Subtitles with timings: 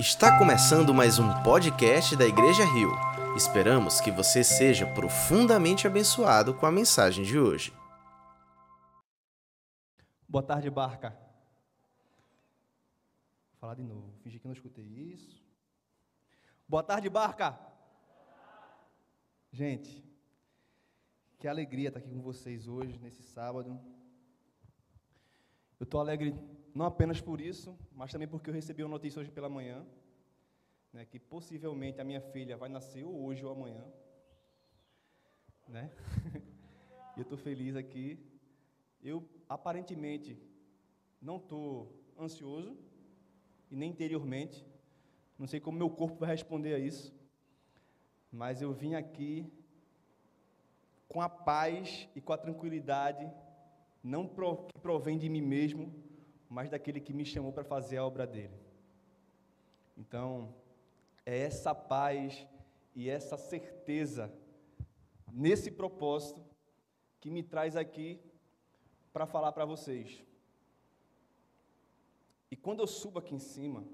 [0.00, 2.90] Está começando mais um podcast da Igreja Rio.
[3.36, 7.70] Esperamos que você seja profundamente abençoado com a mensagem de hoje.
[10.26, 11.10] Boa tarde, Barca.
[13.50, 14.10] Vou falar de novo.
[14.22, 15.44] Fingi que não escutei isso.
[16.66, 17.60] Boa tarde, Barca.
[19.52, 20.02] Gente,
[21.38, 23.78] que alegria estar aqui com vocês hoje, nesse sábado.
[25.78, 26.34] Eu estou alegre
[26.80, 29.84] não apenas por isso, mas também porque eu recebi uma notícia hoje pela manhã,
[30.90, 33.84] né, que possivelmente a minha filha vai nascer ou hoje ou amanhã.
[35.68, 35.92] Né?
[37.18, 38.18] eu estou feliz aqui.
[39.02, 40.38] Eu, aparentemente,
[41.20, 42.74] não estou ansioso,
[43.70, 44.66] e nem interiormente.
[45.38, 47.14] Não sei como meu corpo vai responder a isso.
[48.32, 49.52] Mas eu vim aqui
[51.06, 53.30] com a paz e com a tranquilidade,
[54.02, 55.92] não que provém de mim mesmo,
[56.50, 58.58] mas daquele que me chamou para fazer a obra dele.
[59.96, 60.52] Então,
[61.24, 62.44] é essa paz
[62.94, 64.32] e essa certeza
[65.32, 66.44] nesse propósito
[67.20, 68.20] que me traz aqui
[69.12, 70.24] para falar para vocês.
[72.50, 73.84] E quando eu subo aqui em cima,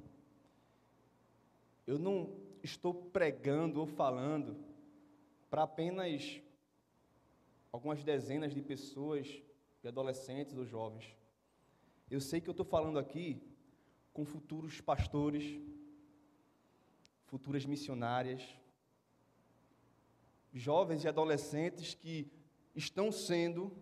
[1.86, 4.56] eu não estou pregando ou falando
[5.50, 6.40] para apenas
[7.70, 9.26] algumas dezenas de pessoas,
[9.82, 11.15] de adolescentes ou jovens.
[12.08, 13.42] Eu sei que eu estou falando aqui
[14.12, 15.60] com futuros pastores,
[17.24, 18.42] futuras missionárias,
[20.52, 22.30] jovens e adolescentes que
[22.76, 23.76] estão sendo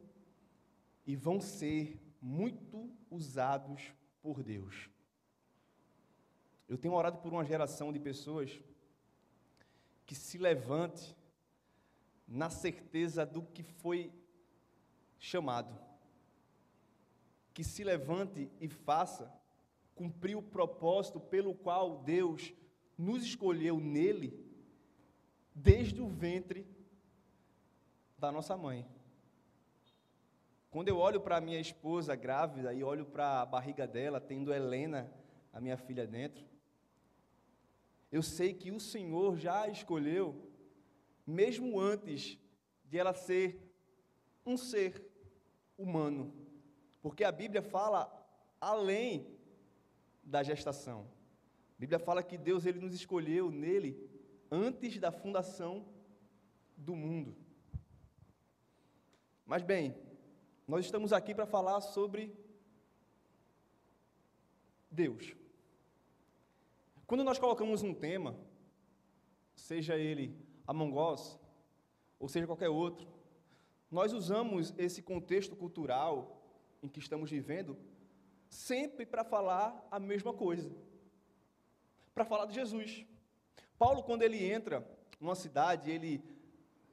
[1.06, 4.88] e vão ser muito usados por Deus.
[6.66, 8.58] Eu tenho orado por uma geração de pessoas
[10.06, 11.14] que se levante
[12.26, 14.10] na certeza do que foi
[15.18, 15.78] chamado
[17.54, 19.32] que se levante e faça
[19.94, 22.52] cumprir o propósito pelo qual Deus
[22.98, 24.44] nos escolheu nele
[25.54, 26.66] desde o ventre
[28.18, 28.84] da nossa mãe.
[30.70, 35.08] Quando eu olho para minha esposa grávida e olho para a barriga dela, tendo Helena,
[35.52, 36.44] a minha filha dentro,
[38.10, 40.50] eu sei que o Senhor já escolheu,
[41.24, 42.36] mesmo antes
[42.84, 43.60] de ela ser
[44.44, 45.04] um ser
[45.78, 46.43] humano.
[47.04, 48.10] Porque a Bíblia fala
[48.58, 49.26] além
[50.22, 51.02] da gestação.
[51.76, 54.10] A Bíblia fala que Deus ele nos escolheu nele
[54.50, 55.86] antes da fundação
[56.74, 57.36] do mundo.
[59.44, 59.94] Mas bem,
[60.66, 62.34] nós estamos aqui para falar sobre
[64.90, 65.36] Deus.
[67.06, 68.34] Quando nós colocamos um tema,
[69.54, 70.34] seja ele
[70.66, 71.38] Among Us,
[72.18, 73.06] ou seja qualquer outro,
[73.90, 76.33] nós usamos esse contexto cultural
[76.84, 77.78] em que estamos vivendo,
[78.50, 80.70] sempre para falar a mesma coisa.
[82.14, 83.06] Para falar de Jesus.
[83.78, 84.86] Paulo, quando ele entra
[85.18, 86.22] numa cidade, ele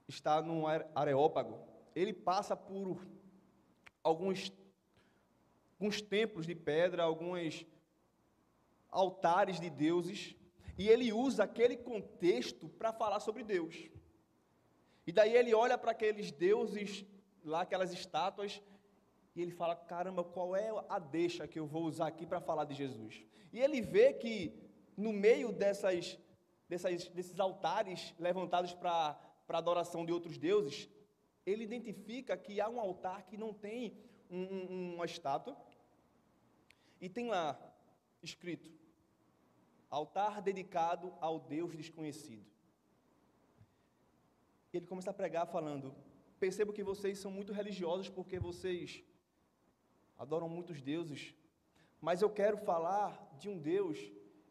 [0.08, 0.64] está num
[0.96, 1.60] areópago,
[1.94, 3.06] ele passa por
[4.02, 4.54] alguns,
[5.74, 7.66] alguns templos de pedra, alguns
[8.90, 10.36] altares de deuses,
[10.78, 13.90] e ele usa aquele contexto para falar sobre Deus.
[15.06, 17.06] E daí ele olha para aqueles deuses
[17.44, 18.62] lá, aquelas estátuas,
[19.36, 22.66] e ele fala: caramba, qual é a deixa que eu vou usar aqui para falar
[22.66, 23.24] de Jesus?
[23.52, 24.54] E ele vê que
[24.96, 26.18] no meio dessas,
[26.68, 30.90] dessas desses altares levantados para adoração de outros deuses,
[31.46, 33.98] ele identifica que há um altar que não tem
[34.30, 35.58] um, um, uma estátua,
[37.00, 37.60] e tem lá
[38.22, 38.72] escrito:
[39.90, 42.46] altar dedicado ao Deus desconhecido.
[44.74, 45.96] E ele começa a pregar falando:
[46.40, 49.04] percebo que vocês são muito religiosos porque vocês
[50.22, 51.34] adoram muitos deuses,
[52.00, 53.98] mas eu quero falar de um Deus,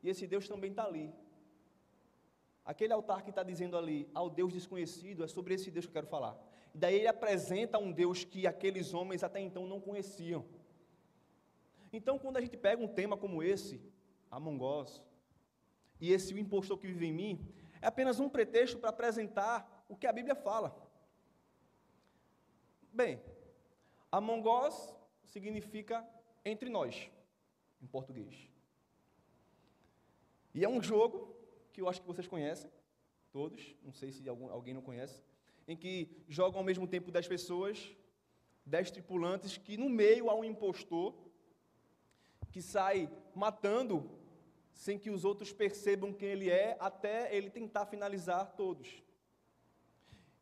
[0.02, 1.14] e esse Deus também está ali.
[2.64, 5.98] Aquele altar que está dizendo ali, ao Deus desconhecido, é sobre esse Deus que eu
[5.98, 6.36] quero falar.
[6.74, 10.44] E daí ele apresenta um Deus que aqueles homens até então não conheciam.
[11.92, 13.80] Então, quando a gente pega um tema como esse,
[14.28, 15.00] Among Us,
[16.00, 19.96] e esse o impostor que vive em mim, é apenas um pretexto para apresentar o
[19.96, 20.76] que a Bíblia fala.
[22.92, 23.22] Bem,
[24.10, 24.99] Among Us
[25.30, 26.06] significa
[26.44, 27.10] entre nós,
[27.80, 28.48] em português.
[30.54, 31.34] E é um jogo
[31.72, 32.70] que eu acho que vocês conhecem,
[33.32, 35.22] todos, não sei se algum, alguém não conhece,
[35.68, 37.94] em que jogam ao mesmo tempo 10 pessoas,
[38.66, 41.14] 10 tripulantes, que no meio há um impostor
[42.50, 44.10] que sai matando
[44.72, 49.02] sem que os outros percebam quem ele é, até ele tentar finalizar todos.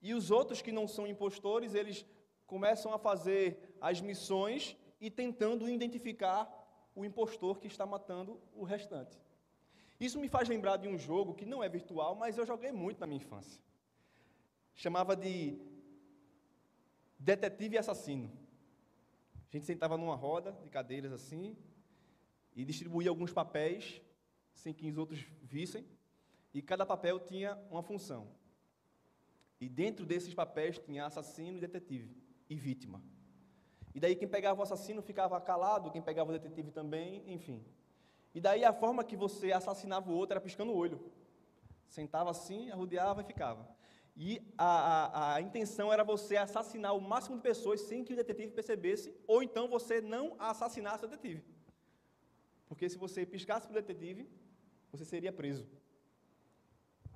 [0.00, 2.06] E os outros que não são impostores, eles
[2.48, 6.50] começam a fazer as missões e tentando identificar
[6.96, 9.16] o impostor que está matando o restante.
[10.00, 12.98] Isso me faz lembrar de um jogo que não é virtual, mas eu joguei muito
[12.98, 13.62] na minha infância.
[14.74, 15.60] Chamava de
[17.18, 18.32] Detetive Assassino.
[19.48, 21.56] A gente sentava numa roda de cadeiras assim
[22.56, 24.00] e distribuía alguns papéis
[24.54, 25.86] sem que os outros vissem,
[26.52, 28.26] e cada papel tinha uma função.
[29.60, 33.02] E dentro desses papéis tinha assassino e detetive e vítima.
[33.94, 37.64] E daí quem pegava o assassino ficava calado, quem pegava o detetive também, enfim.
[38.34, 41.00] E daí a forma que você assassinava o outro era piscando o olho.
[41.88, 43.68] Sentava assim, arrodeava e ficava.
[44.16, 48.16] E a, a, a, intenção era você assassinar o máximo de pessoas sem que o
[48.16, 51.44] detetive percebesse, ou então você não assassinasse o detetive.
[52.66, 54.28] Porque se você piscasse para o detetive,
[54.90, 55.66] você seria preso.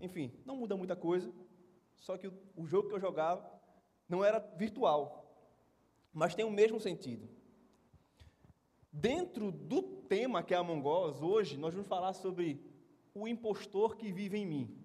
[0.00, 1.32] Enfim, não muda muita coisa,
[1.96, 3.48] só que o, o jogo que eu jogava
[4.08, 5.21] não era virtual,
[6.12, 7.28] mas tem o mesmo sentido.
[8.92, 12.60] Dentro do tema que é Among Us, hoje nós vamos falar sobre
[13.14, 14.76] o impostor que vive em mim.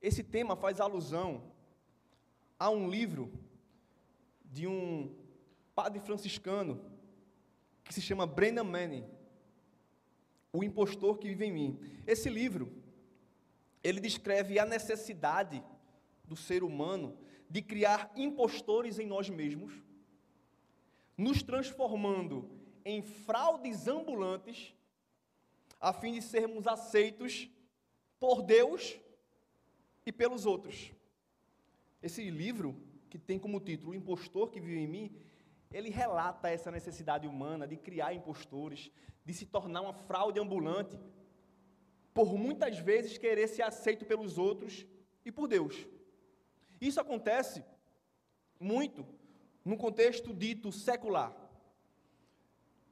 [0.00, 1.52] Esse tema faz alusão
[2.58, 3.32] a um livro
[4.44, 5.14] de um
[5.74, 6.80] padre franciscano
[7.84, 9.06] que se chama Brennan Manning,
[10.52, 11.80] O Impostor que Vive em Mim.
[12.06, 12.72] Esse livro,
[13.82, 15.62] ele descreve a necessidade
[16.24, 17.16] do ser humano
[17.52, 19.74] de criar impostores em nós mesmos,
[21.18, 22.50] nos transformando
[22.82, 24.74] em fraudes ambulantes,
[25.78, 27.50] a fim de sermos aceitos
[28.18, 28.98] por Deus
[30.06, 30.92] e pelos outros.
[32.02, 32.74] Esse livro,
[33.10, 35.16] que tem como título O Impostor que Vive em Mim,
[35.70, 38.90] ele relata essa necessidade humana de criar impostores,
[39.26, 40.98] de se tornar uma fraude ambulante,
[42.14, 44.86] por muitas vezes querer ser aceito pelos outros
[45.22, 45.86] e por Deus.
[46.82, 47.64] Isso acontece
[48.58, 49.06] muito
[49.64, 51.32] no contexto dito secular.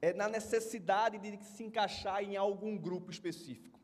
[0.01, 3.77] É na necessidade de se encaixar em algum grupo específico.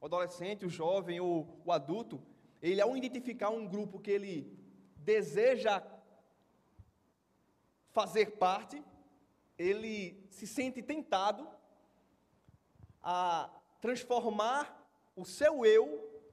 [0.00, 2.20] O adolescente, o jovem ou o adulto,
[2.60, 4.58] ele ao identificar um grupo que ele
[4.96, 5.84] deseja
[7.92, 8.82] fazer parte,
[9.56, 11.48] ele se sente tentado
[13.00, 13.48] a
[13.80, 14.84] transformar
[15.14, 15.86] o seu eu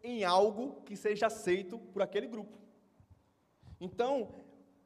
[0.03, 2.64] em algo que seja aceito por aquele grupo.
[3.79, 4.33] Então,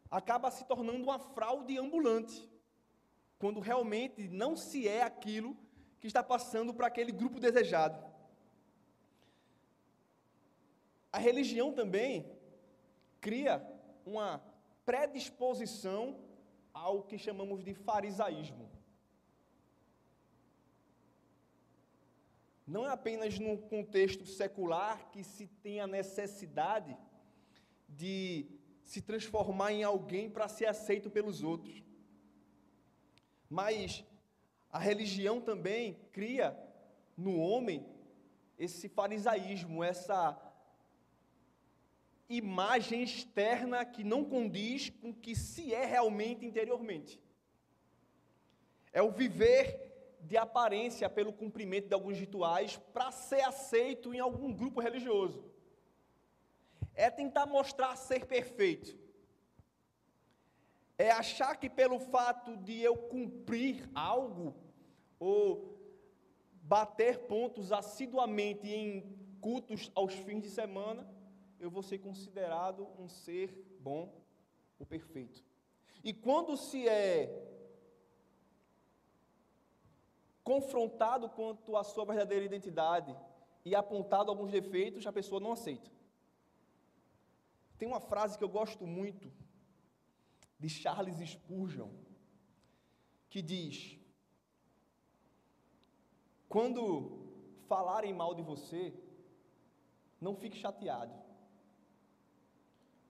[0.09, 2.49] acaba se tornando uma fraude ambulante,
[3.37, 5.55] quando realmente não se é aquilo
[5.99, 8.03] que está passando para aquele grupo desejado.
[11.11, 12.31] A religião também
[13.19, 13.65] cria
[14.05, 14.41] uma
[14.85, 16.19] predisposição
[16.73, 18.69] ao que chamamos de farisaísmo.
[22.65, 26.95] Não é apenas no contexto secular que se tem a necessidade
[27.87, 28.58] de
[28.89, 31.83] se transformar em alguém para ser aceito pelos outros.
[33.47, 34.03] Mas
[34.71, 36.57] a religião também cria
[37.15, 37.85] no homem
[38.57, 40.35] esse farisaísmo, essa
[42.27, 47.21] imagem externa que não condiz com o que se é realmente interiormente.
[48.91, 54.51] É o viver de aparência pelo cumprimento de alguns rituais para ser aceito em algum
[54.51, 55.48] grupo religioso
[56.99, 58.97] é tentar mostrar ser perfeito.
[60.97, 64.53] É achar que pelo fato de eu cumprir algo,
[65.17, 65.79] ou
[66.61, 71.07] bater pontos assiduamente em cultos aos fins de semana,
[71.57, 74.13] eu vou ser considerado um ser bom
[74.77, 75.41] ou perfeito.
[76.03, 77.47] E quando se é
[80.43, 83.15] confrontado quanto à sua verdadeira identidade
[83.63, 85.98] e apontado alguns defeitos, a pessoa não aceita.
[87.79, 89.31] Tem uma frase que eu gosto muito,
[90.59, 91.89] de Charles Spurgeon,
[93.29, 93.97] que diz:
[96.49, 96.81] Quando
[97.69, 98.93] falarem mal de você,
[100.19, 101.15] não fique chateado,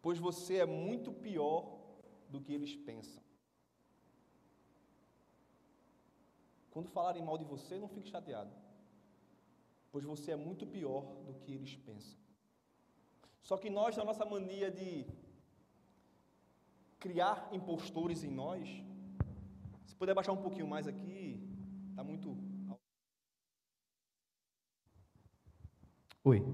[0.03, 1.57] pois você é muito pior
[2.29, 3.23] do que eles pensam.
[6.69, 8.53] Quando falarem mal de você, não fique chateado,
[9.91, 12.28] pois você é muito pior do que eles pensam.
[13.50, 15.08] Só que nós, na nossa mania de
[17.00, 18.70] criar impostores em nós,
[19.88, 21.41] se puder baixar um pouquinho mais aqui,
[21.89, 22.38] está muito.
[26.24, 26.46] Oi.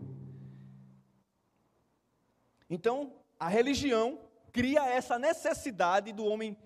[2.69, 4.17] Então, a religião
[4.53, 6.57] cria essa necessidade do homem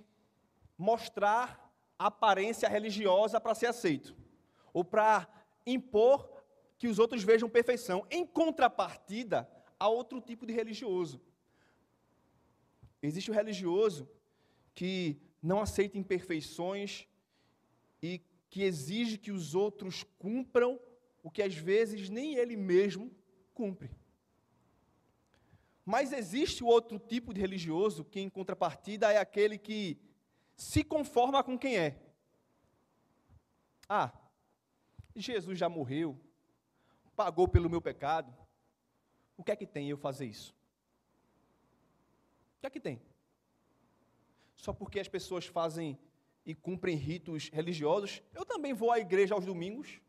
[0.77, 4.15] mostrar aparência religiosa para ser aceito,
[4.71, 5.27] ou para
[5.65, 6.29] impor
[6.77, 8.05] que os outros vejam perfeição.
[8.11, 11.21] Em contrapartida, há outro tipo de religioso.
[13.01, 14.09] Existe o religioso
[14.75, 17.07] que não aceita imperfeições
[18.01, 20.79] e que exige que os outros cumpram
[21.23, 23.11] o que às vezes nem ele mesmo
[23.53, 23.91] cumpre.
[25.85, 29.99] Mas existe o outro tipo de religioso que, em contrapartida, é aquele que
[30.55, 31.99] se conforma com quem é.
[33.87, 34.11] Ah,
[35.15, 36.19] Jesus já morreu,
[37.15, 38.31] pagou pelo meu pecado.
[39.39, 40.53] O que é que tem eu fazer isso?
[42.57, 43.01] O que é que tem?
[44.57, 45.97] Só porque as pessoas fazem
[46.45, 50.01] e cumprem ritos religiosos, eu também vou à igreja aos domingos.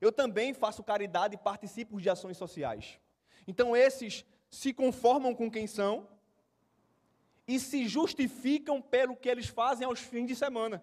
[0.00, 2.98] Eu também faço caridade e participo de ações sociais.
[3.46, 6.08] Então esses se conformam com quem são
[7.46, 10.82] e se justificam pelo que eles fazem aos fins de semana.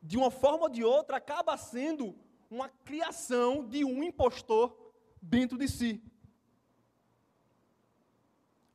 [0.00, 2.16] De uma forma ou de outra, acaba sendo
[2.48, 4.85] uma criação de um impostor
[5.28, 6.02] dentro de si.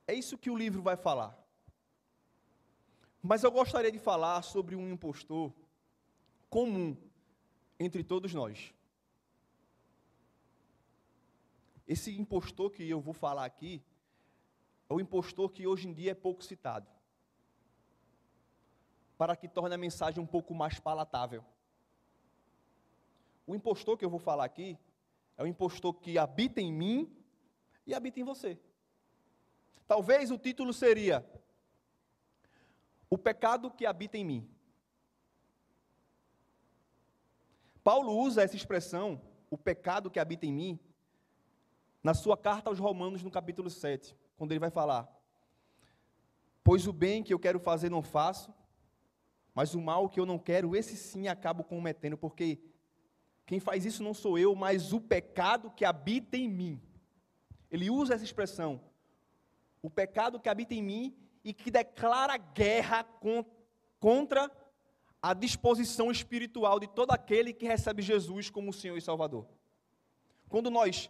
[0.05, 1.37] É isso que o livro vai falar.
[3.21, 5.53] Mas eu gostaria de falar sobre um impostor
[6.49, 6.97] comum
[7.79, 8.73] entre todos nós.
[11.87, 13.81] Esse impostor que eu vou falar aqui
[14.89, 16.87] é o impostor que hoje em dia é pouco citado.
[19.17, 21.45] Para que torne a mensagem um pouco mais palatável.
[23.45, 24.77] O impostor que eu vou falar aqui
[25.37, 27.15] é o impostor que habita em mim
[27.85, 28.59] e habita em você.
[29.87, 31.25] Talvez o título seria
[33.09, 34.49] O pecado que habita em mim.
[37.83, 40.79] Paulo usa essa expressão, o pecado que habita em mim,
[42.03, 45.09] na sua carta aos Romanos, no capítulo 7, quando ele vai falar:
[46.63, 48.53] Pois o bem que eu quero fazer não faço,
[49.53, 52.59] mas o mal que eu não quero, esse sim acabo cometendo, porque
[53.45, 56.81] quem faz isso não sou eu, mas o pecado que habita em mim.
[57.69, 58.81] Ele usa essa expressão,
[59.81, 63.03] o pecado que habita em mim e que declara guerra
[63.99, 64.51] contra
[65.21, 69.47] a disposição espiritual de todo aquele que recebe Jesus como Senhor e Salvador.
[70.49, 71.09] Quando nós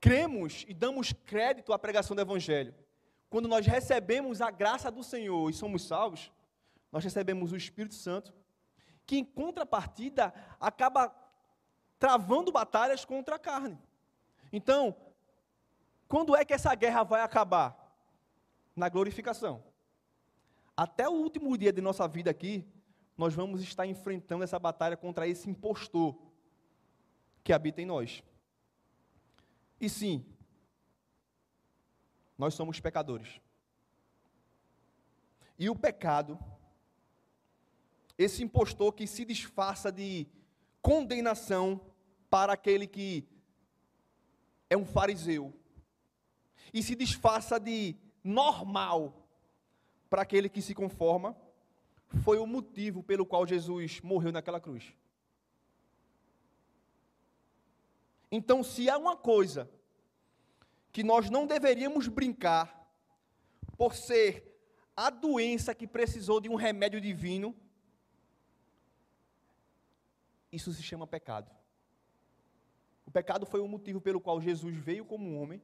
[0.00, 2.74] cremos e damos crédito à pregação do Evangelho,
[3.30, 6.30] quando nós recebemos a graça do Senhor e somos salvos,
[6.90, 8.34] nós recebemos o Espírito Santo,
[9.12, 11.14] que em contrapartida acaba
[11.98, 13.78] travando batalhas contra a carne.
[14.50, 14.96] Então,
[16.08, 17.94] quando é que essa guerra vai acabar?
[18.74, 19.62] Na glorificação.
[20.74, 22.66] Até o último dia de nossa vida aqui,
[23.14, 26.16] nós vamos estar enfrentando essa batalha contra esse impostor
[27.44, 28.22] que habita em nós.
[29.78, 30.24] E sim,
[32.38, 33.42] nós somos pecadores.
[35.58, 36.38] E o pecado,
[38.18, 40.26] esse impostor que se disfarça de
[40.80, 41.80] condenação
[42.28, 43.28] para aquele que
[44.68, 45.52] é um fariseu,
[46.72, 49.28] e se disfarça de normal
[50.08, 51.36] para aquele que se conforma,
[52.22, 54.94] foi o motivo pelo qual Jesus morreu naquela cruz.
[58.30, 59.70] Então, se há uma coisa
[60.90, 62.82] que nós não deveríamos brincar,
[63.76, 64.58] por ser
[64.96, 67.54] a doença que precisou de um remédio divino,
[70.52, 71.50] isso se chama pecado.
[73.06, 75.60] O pecado foi o motivo pelo qual Jesus veio como homem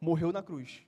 [0.00, 0.86] morreu na cruz.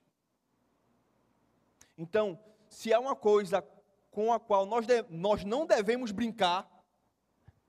[1.96, 2.38] Então,
[2.68, 3.66] se há uma coisa
[4.10, 6.68] com a qual nós, de, nós não devemos brincar,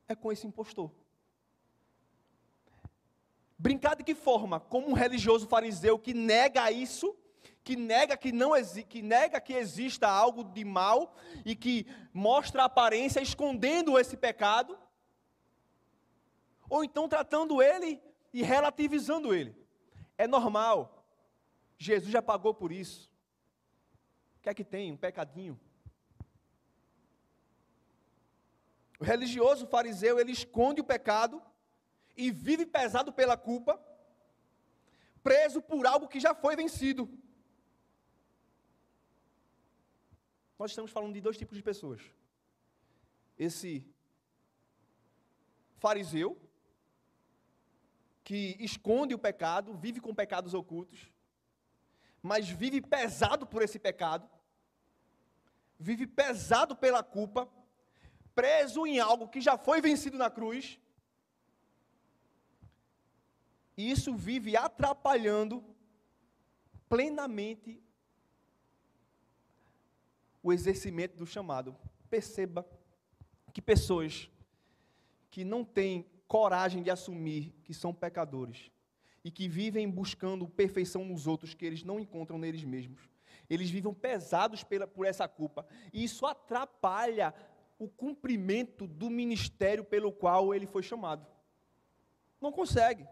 [0.07, 0.91] é com esse impostor.
[3.57, 4.59] Brincar de que forma?
[4.59, 7.15] Como um religioso fariseu que nega isso,
[7.63, 8.51] que nega que não
[8.89, 14.77] que nega que exista algo de mal e que mostra a aparência escondendo esse pecado,
[16.71, 18.01] ou então tratando ele
[18.31, 19.53] e relativizando ele.
[20.17, 21.05] É normal.
[21.77, 23.11] Jesus já pagou por isso.
[24.37, 24.89] O que é que tem?
[24.89, 25.59] Um pecadinho.
[28.97, 31.43] O religioso fariseu, ele esconde o pecado
[32.15, 33.77] e vive pesado pela culpa,
[35.21, 37.09] preso por algo que já foi vencido.
[40.57, 42.01] Nós estamos falando de dois tipos de pessoas.
[43.37, 43.85] Esse
[45.77, 46.39] fariseu,
[48.31, 51.11] que esconde o pecado, vive com pecados ocultos,
[52.23, 54.25] mas vive pesado por esse pecado,
[55.77, 57.49] vive pesado pela culpa,
[58.33, 60.79] preso em algo que já foi vencido na cruz,
[63.75, 65.61] e isso vive atrapalhando
[66.87, 67.83] plenamente
[70.41, 71.75] o exercimento do chamado.
[72.09, 72.65] Perceba
[73.51, 74.29] que pessoas
[75.29, 78.71] que não têm coragem de assumir que são pecadores,
[79.21, 83.01] e que vivem buscando perfeição nos outros que eles não encontram neles mesmos.
[83.49, 85.65] eles vivem pesados pela, por essa culpa.
[85.91, 87.33] E isso atrapalha
[87.77, 91.27] o cumprimento do ministério pelo qual ele foi chamado.
[92.39, 93.05] Não consegue.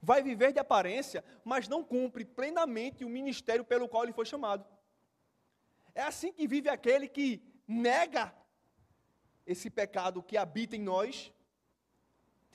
[0.00, 4.64] Vai viver de aparência, mas não cumpre plenamente o ministério pelo qual ele foi chamado.
[5.96, 8.32] É assim que vive aquele que nega
[9.44, 11.32] esse pecado que habita em nós,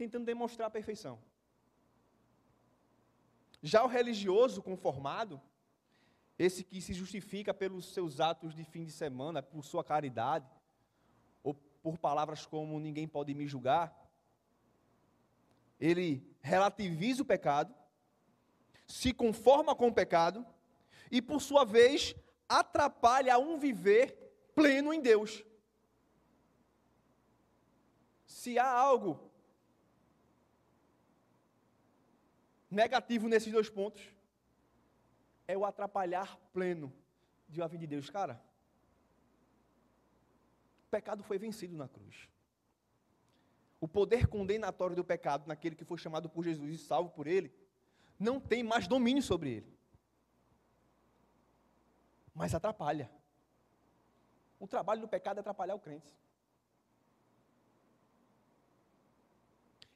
[0.01, 1.19] tentando demonstrar a perfeição.
[3.61, 5.39] Já o religioso conformado,
[6.39, 10.49] esse que se justifica pelos seus atos de fim de semana, por sua caridade,
[11.43, 13.95] ou por palavras como ninguém pode me julgar,
[15.79, 17.71] ele relativiza o pecado,
[18.87, 20.43] se conforma com o pecado
[21.11, 22.15] e, por sua vez,
[22.49, 24.17] atrapalha um viver
[24.55, 25.43] pleno em Deus.
[28.25, 29.30] Se há algo
[32.71, 34.01] negativo nesses dois pontos,
[35.47, 36.91] é o atrapalhar pleno
[37.49, 38.09] de uma vida de Deus.
[38.09, 38.41] Cara,
[40.87, 42.29] o pecado foi vencido na cruz.
[43.81, 47.53] O poder condenatório do pecado naquele que foi chamado por Jesus e salvo por ele,
[48.17, 49.77] não tem mais domínio sobre ele.
[52.33, 53.11] Mas atrapalha.
[54.59, 56.15] O trabalho do pecado é atrapalhar o crente.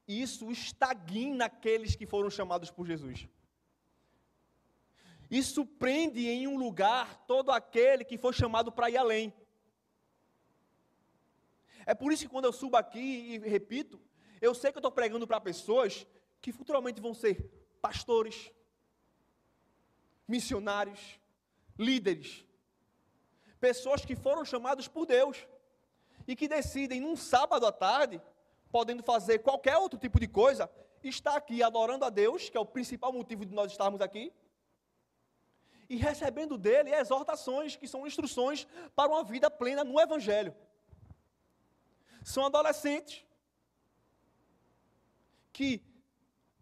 [0.08, 3.28] Isso estagna aqueles que foram chamados por Jesus.
[5.30, 9.34] Isso prende em um lugar todo aquele que foi chamado para ir além.
[11.86, 14.00] É por isso que quando eu subo aqui e repito,
[14.42, 16.06] eu sei que eu estou pregando para pessoas
[16.42, 17.44] que futuramente vão ser
[17.82, 18.52] pastores,
[20.28, 21.20] missionários,
[21.78, 22.46] líderes,
[23.60, 25.48] pessoas que foram chamados por Deus
[26.28, 28.22] e que decidem num sábado à tarde
[28.76, 30.70] podendo fazer qualquer outro tipo de coisa,
[31.02, 34.34] está aqui adorando a Deus, que é o principal motivo de nós estarmos aqui,
[35.88, 40.54] e recebendo dele exortações, que são instruções para uma vida plena no Evangelho.
[42.22, 43.26] São adolescentes
[45.54, 45.82] que,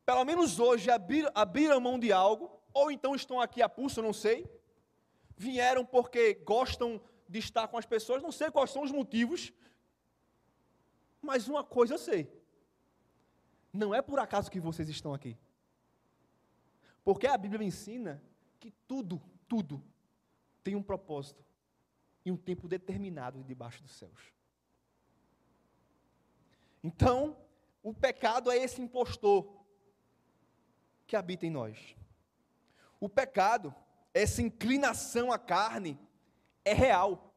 [0.05, 4.13] pelo menos hoje, abriram, abriram mão de algo, ou então estão aqui a pulso, não
[4.13, 4.47] sei,
[5.35, 9.51] vieram porque gostam de estar com as pessoas, não sei quais são os motivos,
[11.23, 12.29] mas uma coisa eu sei.
[13.71, 15.37] Não é por acaso que vocês estão aqui.
[17.03, 18.21] Porque a Bíblia ensina
[18.59, 19.83] que tudo, tudo
[20.63, 21.43] tem um propósito
[22.25, 24.33] e um tempo determinado debaixo dos céus.
[26.83, 27.37] Então,
[27.81, 29.65] o pecado é esse impostor
[31.07, 31.95] que habita em nós.
[32.99, 33.73] O pecado,
[34.13, 35.97] essa inclinação à carne,
[36.63, 37.33] é real.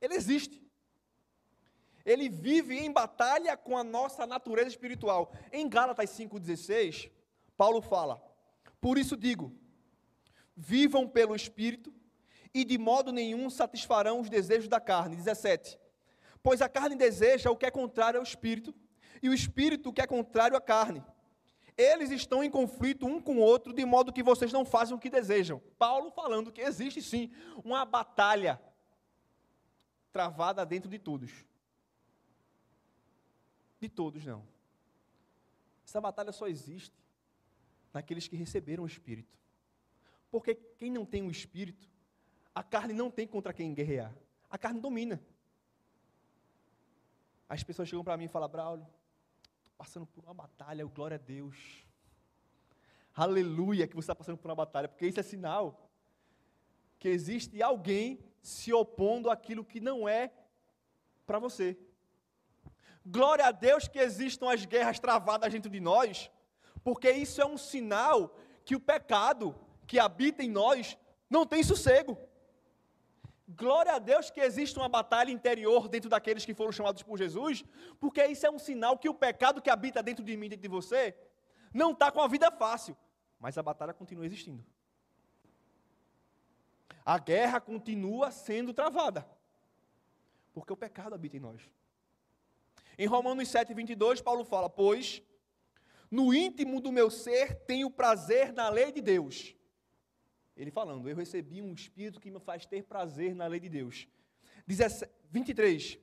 [0.00, 0.63] Ele existe
[2.04, 5.32] ele vive em batalha com a nossa natureza espiritual.
[5.52, 7.10] Em Gálatas 5,16,
[7.56, 8.22] Paulo fala:
[8.80, 9.52] Por isso digo,
[10.54, 11.92] vivam pelo Espírito,
[12.52, 15.16] e de modo nenhum satisfarão os desejos da carne.
[15.16, 15.78] 17.
[16.42, 18.74] Pois a carne deseja o que é contrário ao Espírito,
[19.22, 21.02] e o Espírito o que é contrário à carne.
[21.76, 24.98] Eles estão em conflito um com o outro, de modo que vocês não fazem o
[24.98, 25.60] que desejam.
[25.76, 27.32] Paulo falando que existe sim
[27.64, 28.60] uma batalha
[30.12, 31.32] travada dentro de todos.
[33.84, 34.42] De todos, não.
[35.86, 36.96] Essa batalha só existe
[37.92, 39.38] naqueles que receberam o Espírito.
[40.30, 41.86] Porque quem não tem o Espírito,
[42.54, 44.16] a carne não tem contra quem guerrear.
[44.48, 45.22] A carne domina.
[47.46, 48.86] As pessoas chegam para mim e falam, Braulio,
[49.58, 51.84] estou passando por uma batalha, glória a Deus.
[53.14, 55.90] Aleluia que você está passando por uma batalha, porque isso é sinal
[56.98, 60.32] que existe alguém se opondo àquilo que não é
[61.26, 61.78] para você.
[63.04, 66.30] Glória a Deus que existam as guerras travadas dentro de nós,
[66.82, 69.54] porque isso é um sinal que o pecado
[69.86, 70.96] que habita em nós
[71.28, 72.16] não tem sossego.
[73.46, 77.62] Glória a Deus que existe uma batalha interior dentro daqueles que foram chamados por Jesus,
[78.00, 80.68] porque isso é um sinal que o pecado que habita dentro de mim, dentro de
[80.68, 81.14] você,
[81.72, 82.96] não está com a vida fácil,
[83.38, 84.64] mas a batalha continua existindo.
[87.04, 89.28] A guerra continua sendo travada,
[90.54, 91.68] porque o pecado habita em nós.
[92.98, 95.22] Em Romanos 7, 22, Paulo fala: Pois
[96.10, 99.56] no íntimo do meu ser tenho prazer na lei de Deus.
[100.56, 104.06] Ele falando, eu recebi um espírito que me faz ter prazer na lei de Deus.
[105.30, 105.98] 23.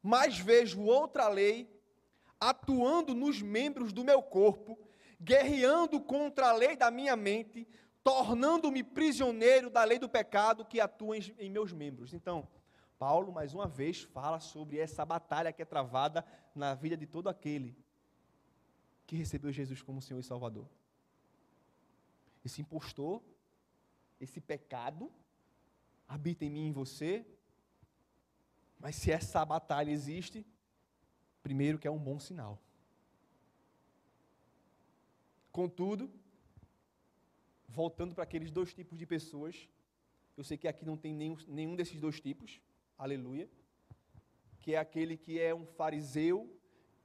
[0.00, 1.68] Mas vejo outra lei
[2.38, 4.78] atuando nos membros do meu corpo,
[5.20, 7.66] guerreando contra a lei da minha mente,
[8.04, 12.14] tornando-me prisioneiro da lei do pecado que atua em, em meus membros.
[12.14, 12.46] Então,
[12.98, 17.28] Paulo, mais uma vez, fala sobre essa batalha que é travada na vida de todo
[17.28, 17.76] aquele
[19.06, 20.66] que recebeu Jesus como Senhor e Salvador.
[22.44, 23.22] Esse impostor
[24.20, 25.12] esse pecado
[26.08, 27.26] habita em mim e em você.
[28.78, 30.46] Mas se essa batalha existe,
[31.42, 32.60] primeiro que é um bom sinal.
[35.50, 36.10] Contudo,
[37.68, 39.68] voltando para aqueles dois tipos de pessoas,
[40.36, 42.60] eu sei que aqui não tem nenhum, nenhum desses dois tipos,
[42.98, 43.48] aleluia,
[44.60, 46.52] que é aquele que é um fariseu,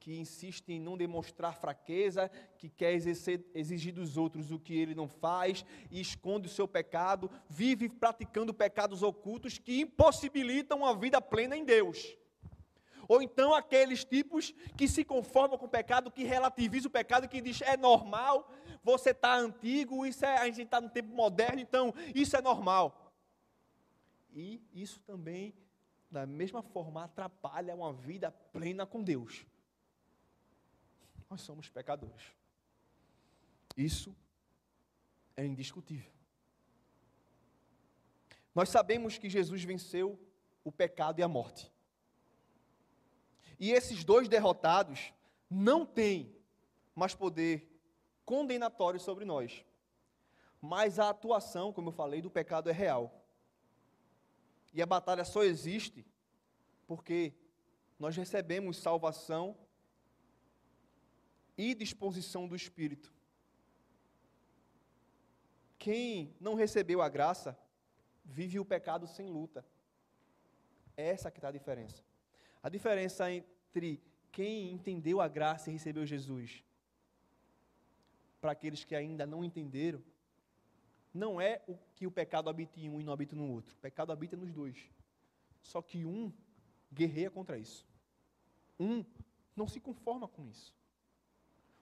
[0.00, 2.28] que insiste em não demonstrar fraqueza,
[2.58, 6.66] que quer exercer, exigir dos outros o que ele não faz, e esconde o seu
[6.66, 12.16] pecado, vive praticando pecados ocultos que impossibilitam uma vida plena em Deus.
[13.06, 17.40] Ou então aqueles tipos que se conformam com o pecado, que relativizam o pecado, que
[17.40, 18.50] diz é normal,
[18.82, 23.14] você está antigo, isso é, a gente está no tempo moderno, então isso é normal.
[24.34, 25.54] E isso também,
[26.12, 29.46] da mesma forma, atrapalha uma vida plena com Deus.
[31.28, 32.34] Nós somos pecadores.
[33.74, 34.14] Isso
[35.34, 36.12] é indiscutível.
[38.54, 40.20] Nós sabemos que Jesus venceu
[40.62, 41.72] o pecado e a morte.
[43.58, 45.14] E esses dois derrotados
[45.48, 46.36] não têm
[46.94, 47.80] mais poder
[48.26, 49.64] condenatório sobre nós.
[50.60, 53.21] Mas a atuação, como eu falei, do pecado é real.
[54.72, 56.06] E a batalha só existe
[56.86, 57.34] porque
[57.98, 59.56] nós recebemos salvação
[61.56, 63.12] e disposição do Espírito.
[65.78, 67.58] Quem não recebeu a graça,
[68.24, 69.64] vive o pecado sem luta.
[70.96, 72.02] Essa que está a diferença.
[72.62, 76.64] A diferença entre quem entendeu a graça e recebeu Jesus,
[78.40, 80.02] para aqueles que ainda não entenderam,
[81.12, 83.74] não é o que o pecado habita em um e não habita no outro.
[83.74, 84.76] O pecado habita nos dois.
[85.60, 86.32] Só que um
[86.92, 87.86] guerreia contra isso.
[88.78, 89.04] Um
[89.54, 90.74] não se conforma com isso.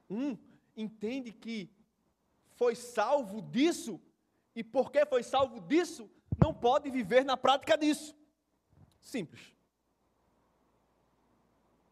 [0.08, 0.36] Um
[0.76, 1.70] entende que
[2.56, 4.00] foi salvo disso
[4.54, 8.14] e porque foi salvo disso, não pode viver na prática disso.
[9.00, 9.54] Simples.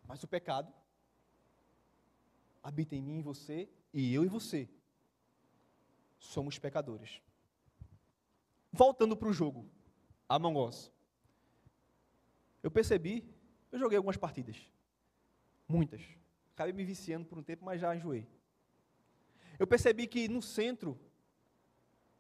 [0.07, 0.73] Mas o pecado
[2.63, 4.69] habita em mim e você, e eu e você
[6.19, 7.23] somos pecadores.
[8.73, 9.69] Voltando para o jogo,
[10.29, 10.93] Among Us.
[12.63, 13.25] Eu percebi,
[13.73, 14.57] eu joguei algumas partidas,
[15.67, 16.03] muitas.
[16.55, 18.27] Acabei me viciando por um tempo, mas já enjoei.
[19.59, 20.99] Eu percebi que no centro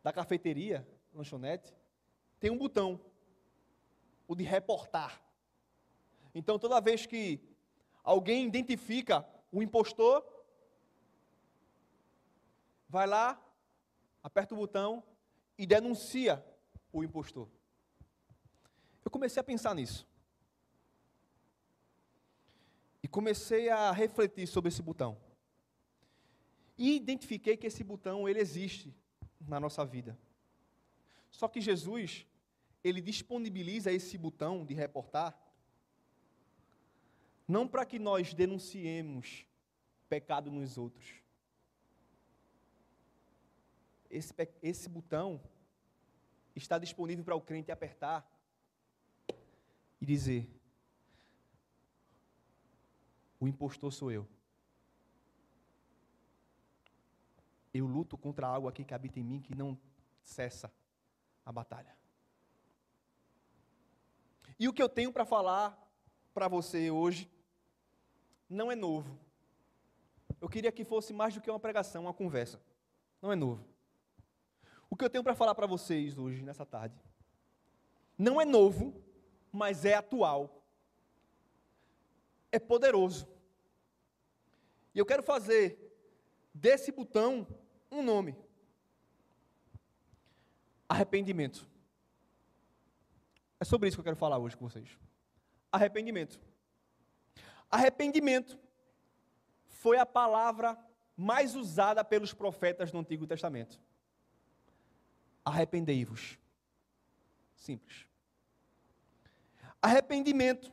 [0.02, 1.74] da cafeteria, lanchonete,
[2.40, 3.00] tem um botão,
[4.26, 5.20] o de reportar.
[6.34, 7.40] Então, toda vez que
[8.02, 10.24] alguém identifica o impostor,
[12.88, 13.40] vai lá,
[14.22, 15.02] aperta o botão
[15.58, 16.42] e denuncia
[16.92, 17.48] o impostor.
[19.04, 20.06] Eu comecei a pensar nisso.
[23.02, 25.18] E comecei a refletir sobre esse botão.
[26.76, 28.94] E identifiquei que esse botão ele existe
[29.40, 30.16] na nossa vida.
[31.30, 32.24] Só que Jesus,
[32.84, 35.36] ele disponibiliza esse botão de reportar
[37.48, 39.46] não para que nós denunciemos
[40.06, 41.14] pecado nos outros.
[44.10, 45.40] Esse, esse botão
[46.54, 48.26] está disponível para o crente apertar
[50.00, 50.48] e dizer:
[53.38, 54.26] O impostor sou eu.
[57.72, 59.78] Eu luto contra algo aqui que habita em mim que não
[60.22, 60.72] cessa
[61.44, 61.94] a batalha.
[64.58, 65.78] E o que eu tenho para falar
[66.34, 67.30] para você hoje
[68.48, 69.18] não é novo.
[70.40, 72.60] Eu queria que fosse mais do que uma pregação, uma conversa.
[73.20, 73.64] Não é novo.
[74.90, 76.96] O que eu tenho para falar para vocês hoje, nessa tarde,
[78.16, 78.94] não é novo,
[79.52, 80.62] mas é atual.
[82.50, 83.28] É poderoso.
[84.94, 85.78] E eu quero fazer
[86.52, 87.46] desse botão
[87.90, 88.34] um nome:
[90.88, 91.68] arrependimento.
[93.60, 94.98] É sobre isso que eu quero falar hoje com vocês.
[95.70, 96.40] Arrependimento.
[97.70, 98.58] Arrependimento
[99.66, 100.78] foi a palavra
[101.16, 103.80] mais usada pelos profetas no Antigo Testamento.
[105.48, 106.38] Arrependei-vos.
[107.54, 108.06] Simples.
[109.80, 110.70] Arrependimento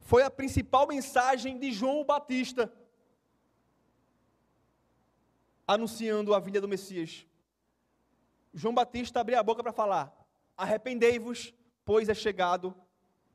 [0.00, 2.72] foi a principal mensagem de João Batista,
[5.66, 7.26] anunciando a vinda do Messias.
[8.52, 10.12] João Batista abriu a boca para falar:
[10.56, 12.74] Arrependei-vos, pois é chegado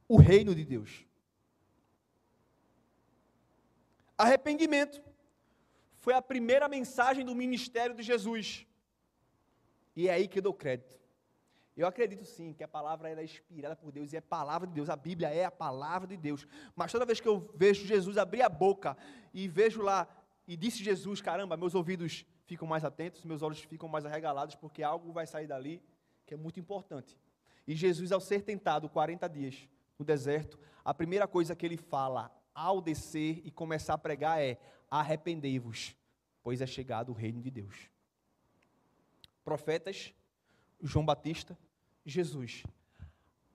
[0.10, 1.06] o reino de Deus.
[4.18, 5.02] Arrependimento
[6.00, 8.68] foi a primeira mensagem do ministério de Jesus.
[9.96, 11.00] E é aí que eu dou crédito.
[11.76, 14.90] Eu acredito sim que a palavra era inspirada por Deus e é palavra de Deus.
[14.90, 16.46] A Bíblia é a palavra de Deus.
[16.76, 18.98] Mas toda vez que eu vejo Jesus abrir a boca
[19.34, 20.08] e vejo lá,
[20.48, 24.84] e disse Jesus, caramba, meus ouvidos ficam mais atentos, meus olhos ficam mais arregalados, porque
[24.84, 25.82] algo vai sair dali
[26.26, 27.18] que é muito importante.
[27.66, 32.32] E Jesus, ao ser tentado 40 dias no deserto, a primeira coisa que ele fala
[32.54, 35.96] ao descer e começar a pregar é: arrependei-vos,
[36.44, 37.90] pois é chegado o reino de Deus.
[39.44, 40.14] Profetas,
[40.82, 41.58] João Batista,
[42.06, 42.64] Jesus.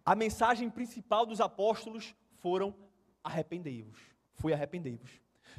[0.04, 2.74] A mensagem principal dos apóstolos foram
[3.22, 4.00] arrependei-vos.
[4.34, 5.10] Foi arrependei-vos.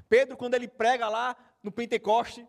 [0.07, 2.47] Pedro, quando ele prega lá no Pentecoste,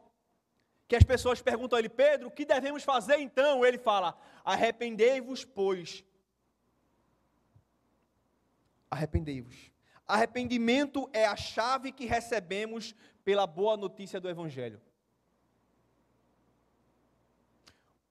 [0.86, 3.64] que as pessoas perguntam a ele, Pedro, o que devemos fazer então?
[3.64, 6.04] Ele fala: arrependei-vos, pois.
[8.90, 9.70] Arrependei-vos.
[10.06, 14.80] Arrependimento é a chave que recebemos pela boa notícia do Evangelho.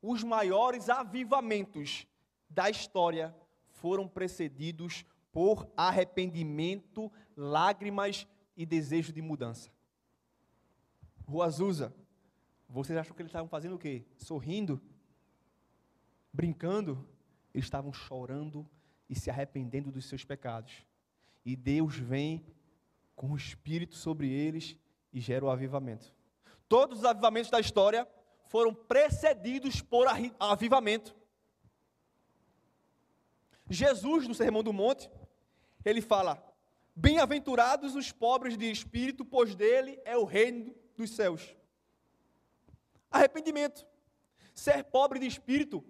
[0.01, 2.07] Os maiores avivamentos
[2.49, 3.35] da história
[3.67, 9.69] foram precedidos por arrependimento, lágrimas e desejo de mudança.
[11.27, 11.93] Rua Azusa,
[12.69, 14.05] vocês acham que eles estavam fazendo o quê?
[14.17, 14.81] Sorrindo?
[16.33, 17.07] Brincando?
[17.53, 18.67] Eles estavam chorando
[19.09, 20.85] e se arrependendo dos seus pecados.
[21.45, 22.45] E Deus vem
[23.15, 24.77] com o Espírito sobre eles
[25.13, 26.13] e gera o avivamento.
[26.67, 28.07] Todos os avivamentos da história
[28.47, 30.07] foram precedidos por
[30.39, 31.15] avivamento.
[33.69, 35.09] Jesus, no Sermão do Monte,
[35.83, 36.43] ele fala:
[36.95, 41.55] Bem-aventurados os pobres de espírito, pois dele é o reino dos céus.
[43.11, 43.85] Arrependimento.
[44.53, 45.83] Ser pobre de espírito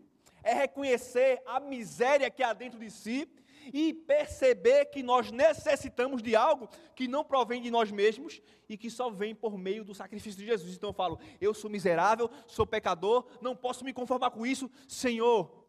[0.43, 3.27] é reconhecer a miséria que há dentro de si
[3.73, 8.89] e perceber que nós necessitamos de algo que não provém de nós mesmos e que
[8.89, 10.75] só vem por meio do sacrifício de Jesus.
[10.75, 14.69] Então eu falo: eu sou miserável, sou pecador, não posso me conformar com isso.
[14.87, 15.67] Senhor,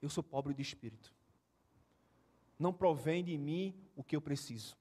[0.00, 1.14] eu sou pobre de espírito.
[2.58, 4.76] Não provém de mim o que eu preciso.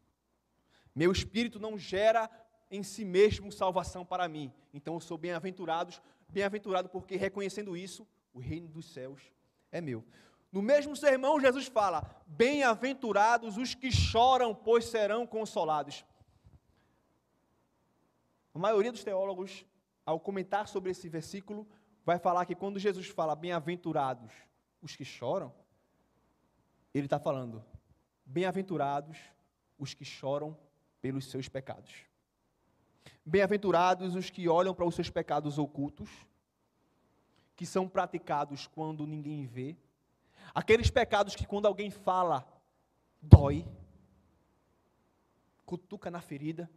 [0.93, 2.29] Meu espírito não gera
[2.69, 4.51] em si mesmo salvação para mim.
[4.73, 5.93] Então eu sou bem-aventurado,
[6.29, 9.21] bem-aventurado porque reconhecendo isso, o reino dos céus
[9.71, 10.03] é meu.
[10.51, 16.05] No mesmo sermão, Jesus fala: Bem-aventurados os que choram, pois serão consolados.
[18.53, 19.65] A maioria dos teólogos,
[20.05, 21.67] ao comentar sobre esse versículo,
[22.03, 24.31] vai falar que quando Jesus fala bem-aventurados
[24.81, 25.53] os que choram,
[26.93, 27.63] ele está falando:
[28.25, 29.19] bem-aventurados
[29.77, 30.57] os que choram
[30.99, 31.93] pelos seus pecados.
[33.23, 36.09] Bem-aventurados os que olham para os seus pecados ocultos,
[37.55, 39.77] que são praticados quando ninguém vê
[40.53, 42.47] Aqueles pecados que quando alguém fala,
[43.21, 43.65] dói,
[45.65, 46.69] cutuca na ferida.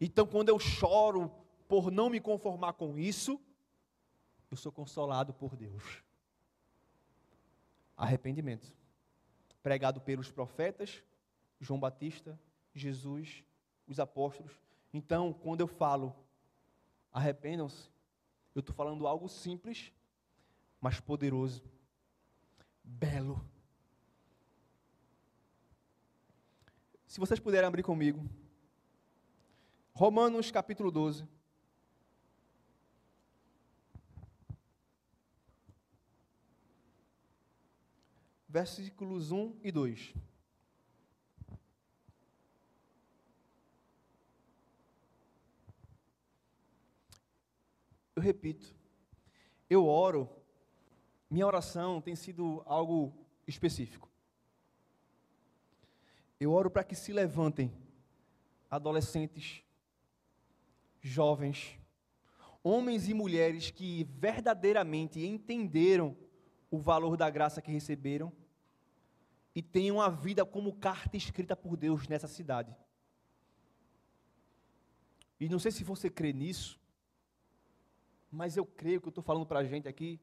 [0.00, 1.30] Então, quando eu choro
[1.66, 3.40] por não me conformar com isso,
[4.50, 6.02] eu sou consolado por Deus.
[7.96, 8.72] Arrependimento.
[9.62, 11.02] Pregado pelos profetas,
[11.58, 12.38] João Batista,
[12.74, 13.42] Jesus,
[13.86, 14.60] os apóstolos.
[14.92, 16.14] Então, quando eu falo,
[17.10, 17.90] arrependam-se,
[18.54, 19.92] eu estou falando algo simples,
[20.80, 21.62] mas poderoso
[22.86, 23.44] belo.
[27.06, 28.24] Se vocês puderem abrir comigo,
[29.92, 31.26] Romanos capítulo 12.
[38.48, 40.14] Versículos 1 e 2.
[48.14, 48.74] Eu repito,
[49.68, 50.35] eu oro
[51.28, 53.12] minha oração tem sido algo
[53.46, 54.08] específico.
[56.38, 57.72] Eu oro para que se levantem
[58.70, 59.62] adolescentes,
[61.00, 61.78] jovens,
[62.62, 66.16] homens e mulheres que verdadeiramente entenderam
[66.70, 68.32] o valor da graça que receberam
[69.54, 72.76] e tenham a vida como carta escrita por Deus nessa cidade.
[75.40, 76.78] E não sei se você crê nisso,
[78.30, 80.20] mas eu creio que eu estou falando para a gente aqui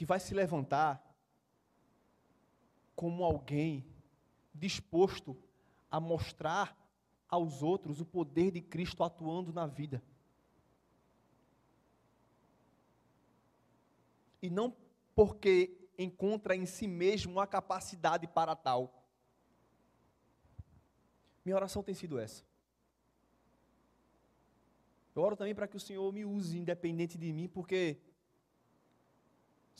[0.00, 0.98] que vai se levantar
[2.96, 3.84] como alguém
[4.54, 5.36] disposto
[5.90, 6.74] a mostrar
[7.28, 10.02] aos outros o poder de Cristo atuando na vida.
[14.40, 14.74] E não
[15.14, 19.04] porque encontra em si mesmo a capacidade para tal.
[21.44, 22.42] Minha oração tem sido essa.
[25.14, 28.00] Eu oro também para que o Senhor me use independente de mim, porque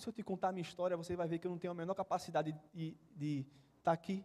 [0.01, 1.75] se eu te contar a minha história, você vai ver que eu não tenho a
[1.75, 2.97] menor capacidade de,
[3.79, 4.25] estar tá aqui,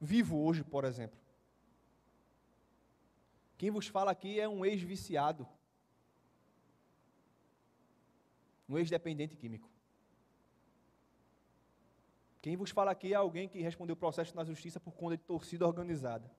[0.00, 1.18] vivo hoje, por exemplo.
[3.56, 5.46] Quem vos fala aqui é um ex-viciado,
[8.68, 9.68] um ex-dependente químico.
[12.40, 15.66] Quem vos fala aqui é alguém que respondeu processo na justiça por conta de torcida
[15.66, 16.30] organizada.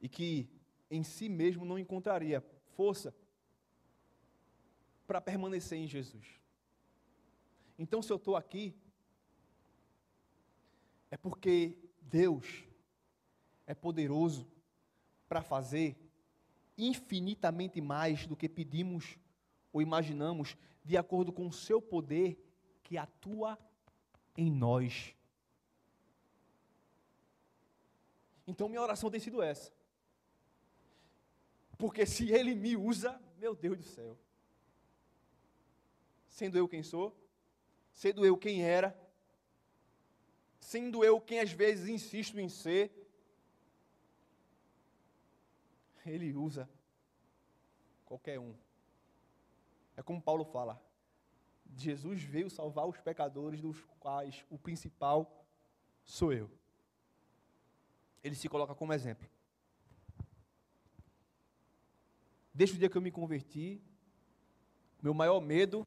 [0.00, 0.48] e que
[0.90, 2.44] em si mesmo não encontraria
[2.78, 3.12] força
[5.04, 6.24] para permanecer em Jesus.
[7.76, 8.72] Então, se eu estou aqui,
[11.10, 12.46] é porque Deus
[13.66, 14.46] é poderoso
[15.28, 15.96] para fazer
[16.76, 19.18] infinitamente mais do que pedimos
[19.72, 22.40] ou imaginamos, de acordo com o seu poder
[22.84, 23.58] que atua
[24.36, 25.16] em nós.
[28.46, 29.77] Então, minha oração tem sido essa.
[31.78, 34.18] Porque se Ele me usa, meu Deus do céu.
[36.28, 37.16] Sendo eu quem sou,
[37.92, 38.96] sendo eu quem era,
[40.60, 42.92] sendo eu quem às vezes insisto em ser,
[46.04, 46.68] Ele usa
[48.04, 48.54] qualquer um.
[49.96, 50.82] É como Paulo fala:
[51.76, 55.44] Jesus veio salvar os pecadores, dos quais o principal
[56.04, 56.50] sou eu.
[58.22, 59.28] Ele se coloca como exemplo.
[62.58, 63.80] Desde o dia que eu me converti,
[65.00, 65.86] meu maior medo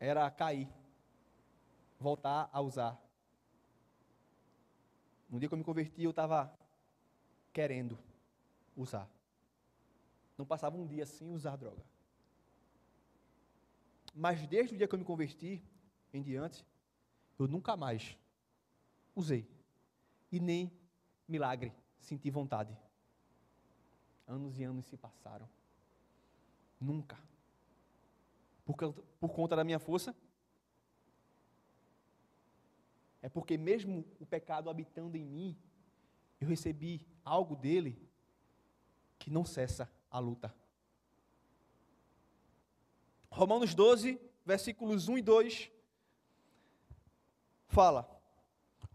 [0.00, 0.68] era cair,
[1.96, 3.00] voltar a usar.
[5.30, 6.52] No dia que eu me converti, eu estava
[7.52, 7.96] querendo
[8.76, 9.08] usar.
[10.36, 11.84] Não passava um dia sem usar droga.
[14.12, 15.62] Mas desde o dia que eu me converti
[16.12, 16.66] em diante,
[17.38, 18.18] eu nunca mais
[19.14, 19.48] usei.
[20.32, 20.68] E nem
[21.28, 22.76] milagre senti vontade.
[24.26, 25.48] Anos e anos se passaram.
[26.80, 27.18] Nunca.
[28.64, 28.74] Por,
[29.20, 30.14] por conta da minha força?
[33.22, 35.56] É porque, mesmo o pecado habitando em mim,
[36.40, 37.98] eu recebi algo dele
[39.18, 40.54] que não cessa a luta.
[43.30, 45.70] Romanos 12, versículos 1 e 2,
[47.66, 48.08] fala: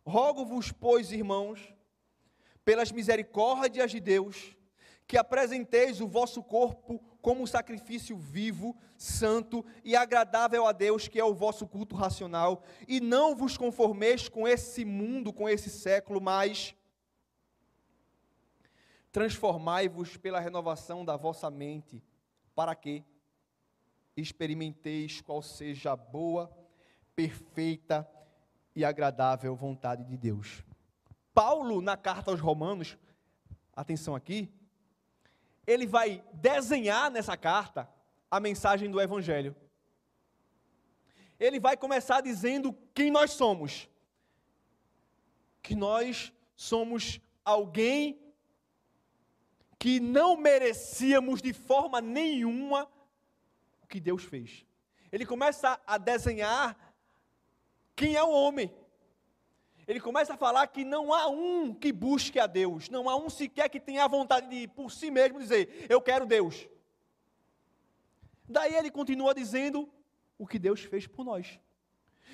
[0.05, 1.73] Rogo-vos, pois, irmãos,
[2.63, 4.55] pelas misericórdias de Deus,
[5.05, 11.19] que apresenteis o vosso corpo como um sacrifício vivo, santo e agradável a Deus, que
[11.19, 16.19] é o vosso culto racional, e não vos conformeis com esse mundo, com esse século,
[16.19, 16.75] mas
[19.11, 22.03] transformai-vos pela renovação da vossa mente,
[22.55, 23.03] para que
[24.15, 26.51] experimenteis qual seja a boa,
[27.15, 28.07] perfeita
[28.75, 30.63] e agradável vontade de Deus.
[31.33, 32.97] Paulo, na carta aos Romanos,
[33.75, 34.51] atenção aqui,
[35.65, 37.89] ele vai desenhar nessa carta
[38.29, 39.55] a mensagem do Evangelho.
[41.39, 43.89] Ele vai começar dizendo quem nós somos.
[45.61, 48.19] Que nós somos alguém
[49.77, 52.87] que não merecíamos de forma nenhuma
[53.89, 54.65] que Deus fez.
[55.11, 56.77] Ele começa a desenhar
[57.95, 58.73] quem é o homem.
[59.91, 63.29] Ele começa a falar que não há um que busque a Deus, não há um
[63.29, 66.65] sequer que tenha a vontade de, por si mesmo, dizer: Eu quero Deus.
[68.47, 69.89] Daí ele continua dizendo
[70.37, 71.59] o que Deus fez por nós.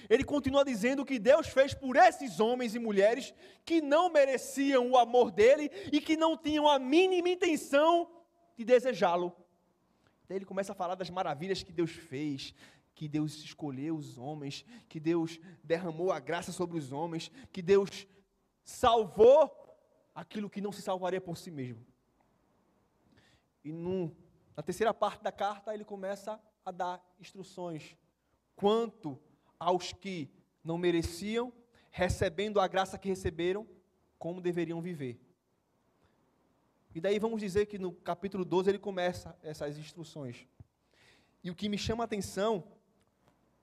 [0.08, 3.34] Ele continua dizendo o que Deus fez por esses homens e mulheres
[3.66, 8.08] que não mereciam o amor dele e que não tinham a mínima intenção
[8.56, 9.36] de desejá-lo.
[10.28, 12.54] Daí ele começa a falar das maravilhas que Deus fez,
[12.98, 18.08] que Deus escolheu os homens, que Deus derramou a graça sobre os homens, que Deus
[18.64, 19.52] salvou
[20.16, 21.86] aquilo que não se salvaria por si mesmo.
[23.64, 24.18] E no,
[24.56, 27.96] na terceira parte da carta ele começa a dar instruções
[28.56, 29.22] quanto
[29.60, 30.32] aos que
[30.64, 31.54] não mereciam,
[31.92, 33.68] recebendo a graça que receberam,
[34.18, 35.22] como deveriam viver.
[36.96, 40.48] E daí vamos dizer que no capítulo 12 ele começa essas instruções.
[41.44, 42.64] E o que me chama a atenção,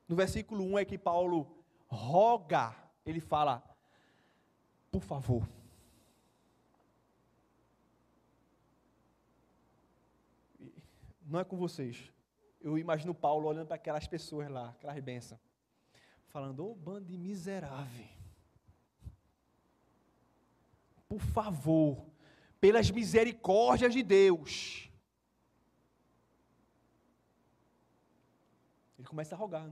[0.08, 3.62] no versículo 1 é que Paulo roga, ele fala,
[4.90, 5.48] por favor.
[11.26, 12.12] Não é com vocês.
[12.60, 15.40] Eu imagino Paulo olhando para aquelas pessoas lá, aquelas bênçãos,
[16.28, 18.06] falando, ô oh, bando de miserável.
[21.08, 22.06] Por favor,
[22.60, 24.90] pelas misericórdias de Deus.
[28.98, 29.70] Ele começa a rogar,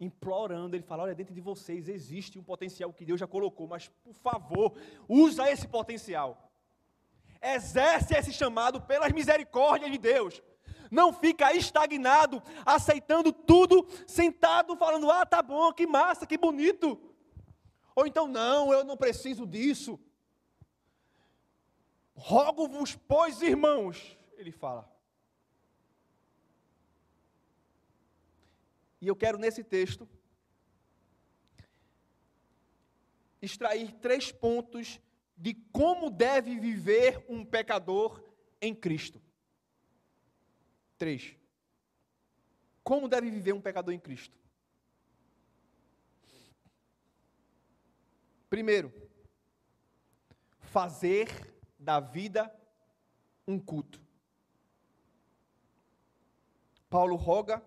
[0.00, 3.88] implorando, ele fala: Olha, dentro de vocês existe um potencial que Deus já colocou, mas
[4.02, 4.72] por favor,
[5.08, 6.50] usa esse potencial.
[7.42, 10.42] Exerce esse chamado pelas misericórdias de Deus.
[10.90, 17.00] Não fica estagnado, aceitando tudo, sentado, falando: Ah, tá bom, que massa, que bonito.
[17.94, 20.00] Ou então, não, eu não preciso disso.
[22.14, 24.90] Rogo-vos, pois, irmãos, ele fala.
[29.00, 30.08] E eu quero nesse texto
[33.40, 35.00] extrair três pontos
[35.36, 38.22] de como deve viver um pecador
[38.60, 39.20] em Cristo.
[40.98, 41.34] Três.
[42.84, 44.38] Como deve viver um pecador em Cristo?
[48.50, 48.92] Primeiro,
[50.58, 52.54] fazer da vida
[53.46, 54.02] um culto.
[56.90, 57.64] Paulo roga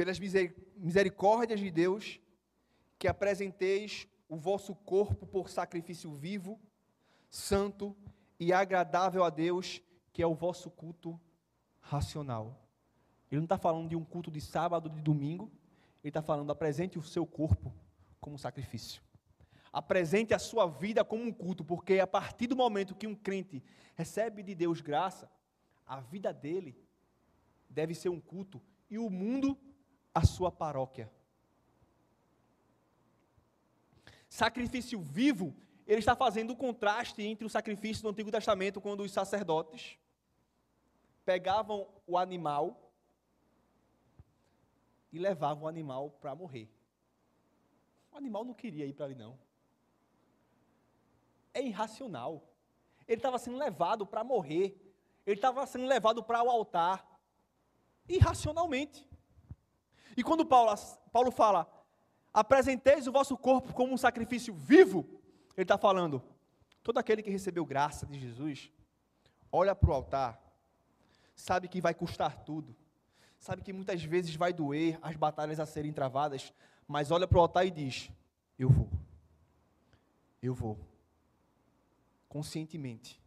[0.00, 2.18] pelas misericórdias de Deus
[2.98, 6.58] que apresenteis o vosso corpo por sacrifício vivo,
[7.28, 7.94] santo
[8.38, 11.20] e agradável a Deus, que é o vosso culto
[11.82, 12.66] racional.
[13.30, 15.52] Ele não está falando de um culto de sábado, de domingo,
[16.02, 17.70] ele está falando, apresente o seu corpo
[18.22, 19.02] como sacrifício.
[19.70, 23.62] Apresente a sua vida como um culto, porque a partir do momento que um crente
[23.94, 25.30] recebe de Deus graça,
[25.86, 26.74] a vida dele
[27.68, 29.58] deve ser um culto e o mundo
[30.14, 31.10] a sua paróquia.
[34.28, 35.54] Sacrifício vivo,
[35.86, 39.98] ele está fazendo o contraste entre o sacrifício do Antigo Testamento, quando os sacerdotes
[41.24, 42.92] pegavam o animal
[45.12, 46.68] e levavam o animal para morrer.
[48.12, 49.38] O animal não queria ir para ali, não.
[51.52, 52.48] É irracional.
[53.06, 54.80] Ele estava sendo levado para morrer.
[55.26, 57.04] Ele estava sendo levado para o altar.
[58.08, 59.09] Irracionalmente.
[60.20, 60.70] E quando Paulo,
[61.10, 61.66] Paulo fala,
[62.30, 65.18] apresenteis o vosso corpo como um sacrifício vivo,
[65.56, 66.22] ele está falando,
[66.82, 68.70] todo aquele que recebeu graça de Jesus,
[69.50, 70.38] olha para o altar,
[71.34, 72.76] sabe que vai custar tudo,
[73.38, 76.52] sabe que muitas vezes vai doer as batalhas a serem travadas,
[76.86, 78.10] mas olha para o altar e diz:
[78.58, 78.90] Eu vou,
[80.42, 80.78] eu vou,
[82.28, 83.18] conscientemente,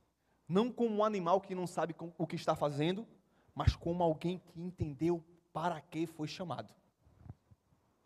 [0.48, 3.08] não como um animal que não sabe o que está fazendo,
[3.56, 6.72] mas como alguém que entendeu para que foi chamado.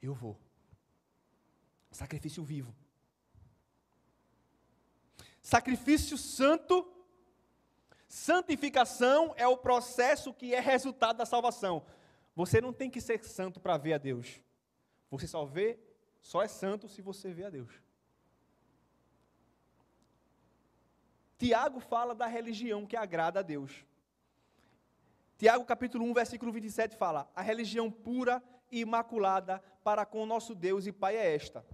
[0.01, 0.37] Eu vou.
[1.91, 2.75] Sacrifício vivo.
[5.41, 6.93] Sacrifício santo.
[8.07, 11.85] Santificação é o processo que é resultado da salvação.
[12.35, 14.39] Você não tem que ser santo para ver a Deus.
[15.09, 15.79] Você só vê,
[16.21, 17.71] só é santo se você vê a Deus.
[21.37, 23.85] Tiago fala da religião que agrada a Deus.
[25.37, 30.85] Tiago capítulo 1, versículo 27 fala: A religião pura imaculada para com o nosso Deus
[30.85, 31.65] e Pai é esta: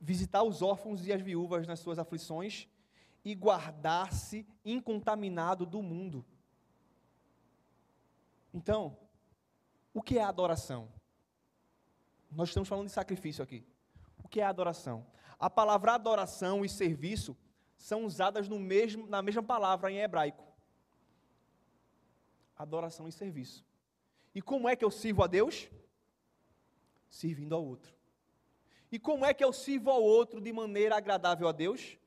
[0.00, 2.68] visitar os órfãos e as viúvas nas suas aflições
[3.24, 6.24] e guardar-se incontaminado do mundo.
[8.54, 8.96] Então,
[9.92, 10.88] o que é adoração?
[12.30, 13.66] Nós estamos falando de sacrifício aqui.
[14.22, 15.06] O que é adoração?
[15.38, 17.36] A palavra adoração e serviço
[17.76, 20.44] são usadas no mesmo, na mesma palavra em hebraico.
[22.56, 23.67] Adoração e serviço.
[24.34, 25.68] E como é que eu sirvo a Deus?
[27.08, 27.92] Servindo ao outro.
[28.90, 31.98] E como é que eu sirvo ao outro de maneira agradável a Deus?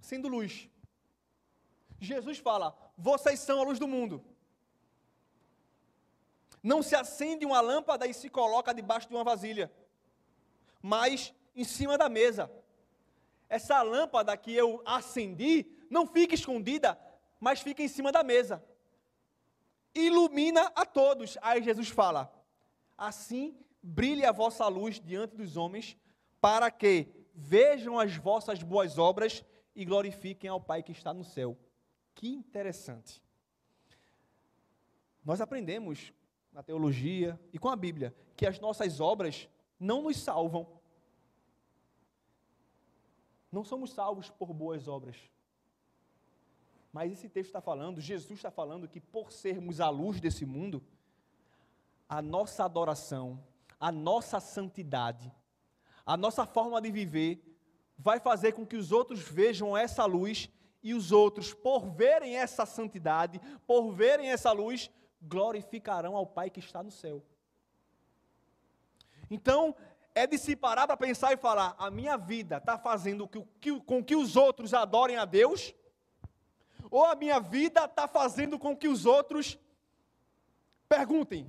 [0.00, 0.68] Sendo luz.
[1.98, 4.24] Jesus fala: vocês são a luz do mundo.
[6.62, 9.72] Não se acende uma lâmpada e se coloca debaixo de uma vasilha,
[10.82, 12.50] mas em cima da mesa.
[13.48, 16.98] Essa lâmpada que eu acendi não fica escondida,
[17.40, 18.62] mas fica em cima da mesa.
[19.94, 21.36] Ilumina a todos.
[21.42, 22.32] Aí Jesus fala:
[22.96, 25.96] Assim brilhe a vossa luz diante dos homens,
[26.40, 31.56] para que vejam as vossas boas obras e glorifiquem ao Pai que está no céu.
[32.14, 33.22] Que interessante.
[35.24, 36.12] Nós aprendemos
[36.52, 40.80] na teologia e com a Bíblia, que as nossas obras não nos salvam.
[43.50, 45.16] Não somos salvos por boas obras.
[46.92, 50.82] Mas esse texto está falando, Jesus está falando que por sermos a luz desse mundo,
[52.08, 53.42] a nossa adoração,
[53.78, 55.32] a nossa santidade,
[56.04, 57.42] a nossa forma de viver,
[57.96, 60.48] vai fazer com que os outros vejam essa luz
[60.82, 64.90] e os outros, por verem essa santidade, por verem essa luz,
[65.22, 67.22] glorificarão ao Pai que está no céu.
[69.30, 69.76] Então,
[70.14, 73.80] é de se parar para pensar e falar: a minha vida está fazendo que, que,
[73.80, 75.74] com que os outros adorem a Deus?
[76.90, 79.58] Ou a minha vida está fazendo com que os outros
[80.88, 81.46] perguntem: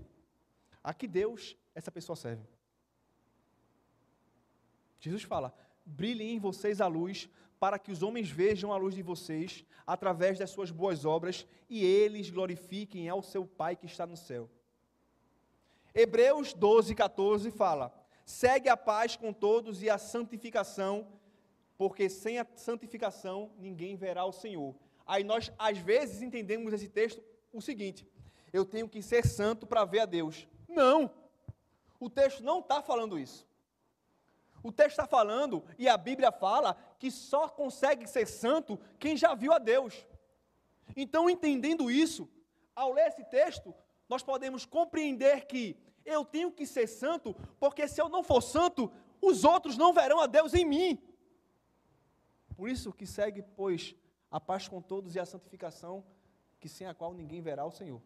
[0.84, 2.44] a que Deus essa pessoa serve?
[5.00, 5.54] Jesus fala:
[5.86, 7.28] brilhe em vocês a luz,
[7.60, 11.84] para que os homens vejam a luz de vocês através das suas boas obras e
[11.84, 14.50] eles glorifiquem ao seu Pai que está no céu.
[15.94, 17.94] Hebreus 12, 14 fala:
[18.26, 21.08] segue a paz com todos e a santificação,
[21.78, 24.76] porque sem a santificação ninguém verá o Senhor.
[25.12, 28.08] Aí nós, às vezes, entendemos esse texto o seguinte:
[28.54, 30.48] eu tenho que ser santo para ver a Deus.
[30.70, 31.12] Não!
[32.00, 33.46] O texto não está falando isso.
[34.64, 39.36] O texto está falando, e a Bíblia fala, que só consegue ser santo quem já
[39.36, 40.08] viu a Deus.
[40.96, 42.30] Então, entendendo isso,
[42.74, 43.76] ao ler esse texto,
[44.08, 48.90] nós podemos compreender que eu tenho que ser santo, porque se eu não for santo,
[49.22, 50.98] os outros não verão a Deus em mim.
[52.56, 53.94] Por isso que segue, pois,
[54.32, 56.04] a paz com todos e a santificação,
[56.60, 58.02] que sem a qual ninguém verá o Senhor.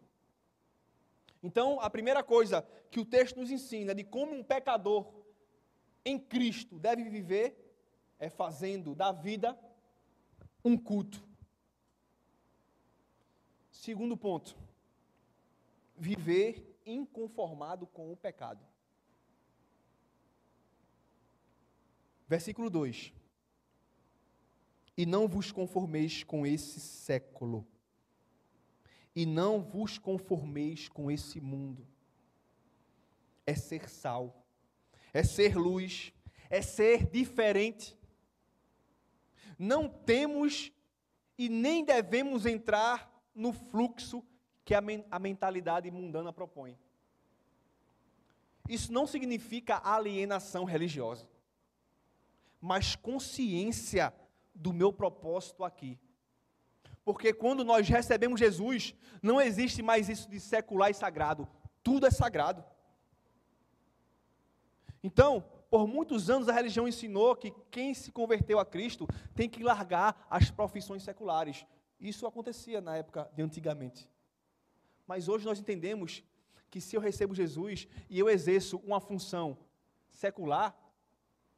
[1.42, 5.06] Então, a primeira coisa que o texto nos ensina de como um pecador
[6.04, 7.62] em Cristo deve viver
[8.18, 9.56] é fazendo da vida
[10.64, 11.22] um culto.
[13.70, 14.56] Segundo ponto,
[15.96, 18.64] viver inconformado com o pecado.
[22.26, 23.12] Versículo 2:
[24.96, 27.66] E não vos conformeis com esse século,
[29.14, 31.86] e não vos conformeis com esse mundo.
[33.46, 34.46] É ser sal
[35.16, 36.12] é ser luz,
[36.50, 37.96] é ser diferente.
[39.58, 40.70] Não temos
[41.38, 44.22] e nem devemos entrar no fluxo
[44.62, 46.78] que a, men a mentalidade mundana propõe.
[48.68, 51.26] Isso não significa alienação religiosa,
[52.60, 54.12] mas consciência
[54.56, 55.98] do meu propósito aqui.
[57.04, 61.48] Porque quando nós recebemos Jesus, não existe mais isso de secular e sagrado,
[61.82, 62.64] tudo é sagrado.
[65.04, 69.62] Então, por muitos anos a religião ensinou que quem se converteu a Cristo tem que
[69.62, 71.64] largar as profissões seculares.
[72.00, 74.10] Isso acontecia na época de antigamente.
[75.06, 76.24] Mas hoje nós entendemos
[76.70, 79.56] que se eu recebo Jesus e eu exerço uma função
[80.10, 80.76] secular,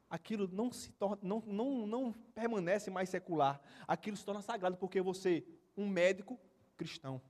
[0.08, 3.60] aquilo não se torna, não, não, não permanece mais secular.
[3.86, 5.46] Aquilo se torna sagrado porque vou ser
[5.76, 6.38] um médico
[6.76, 7.20] cristão.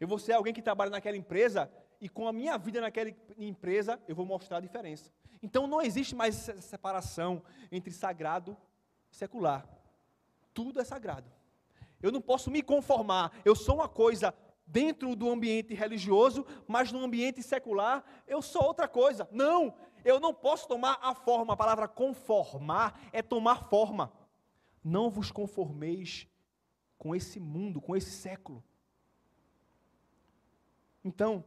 [0.00, 4.00] Eu vou ser alguém que trabalha naquela empresa e com a minha vida naquela empresa
[4.08, 5.12] eu vou mostrar a diferença.
[5.42, 8.56] Então não existe mais essa separação entre sagrado
[9.10, 9.66] e secular.
[10.54, 11.30] Tudo é sagrado.
[12.02, 13.32] Eu não posso me conformar.
[13.44, 14.34] Eu sou uma coisa
[14.66, 19.28] dentro do ambiente religioso, mas no ambiente secular eu sou outra coisa.
[19.30, 21.54] Não, eu não posso tomar a forma.
[21.54, 24.12] A palavra conformar é tomar forma.
[24.82, 26.26] Não vos conformeis
[26.98, 28.62] com esse mundo, com esse século.
[31.04, 31.44] Então,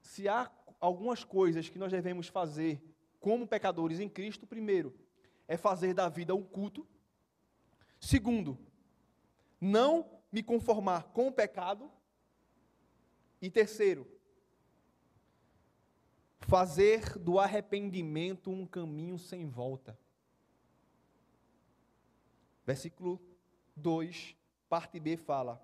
[0.00, 2.82] se há algumas coisas que nós devemos fazer
[3.18, 4.94] como pecadores em Cristo, primeiro,
[5.46, 6.86] é fazer da vida um culto.
[7.98, 8.58] Segundo,
[9.60, 11.90] não me conformar com o pecado.
[13.40, 14.06] E terceiro,
[16.40, 19.98] fazer do arrependimento um caminho sem volta.
[22.66, 23.20] Versículo
[23.76, 24.36] 2,
[24.68, 25.60] parte B fala: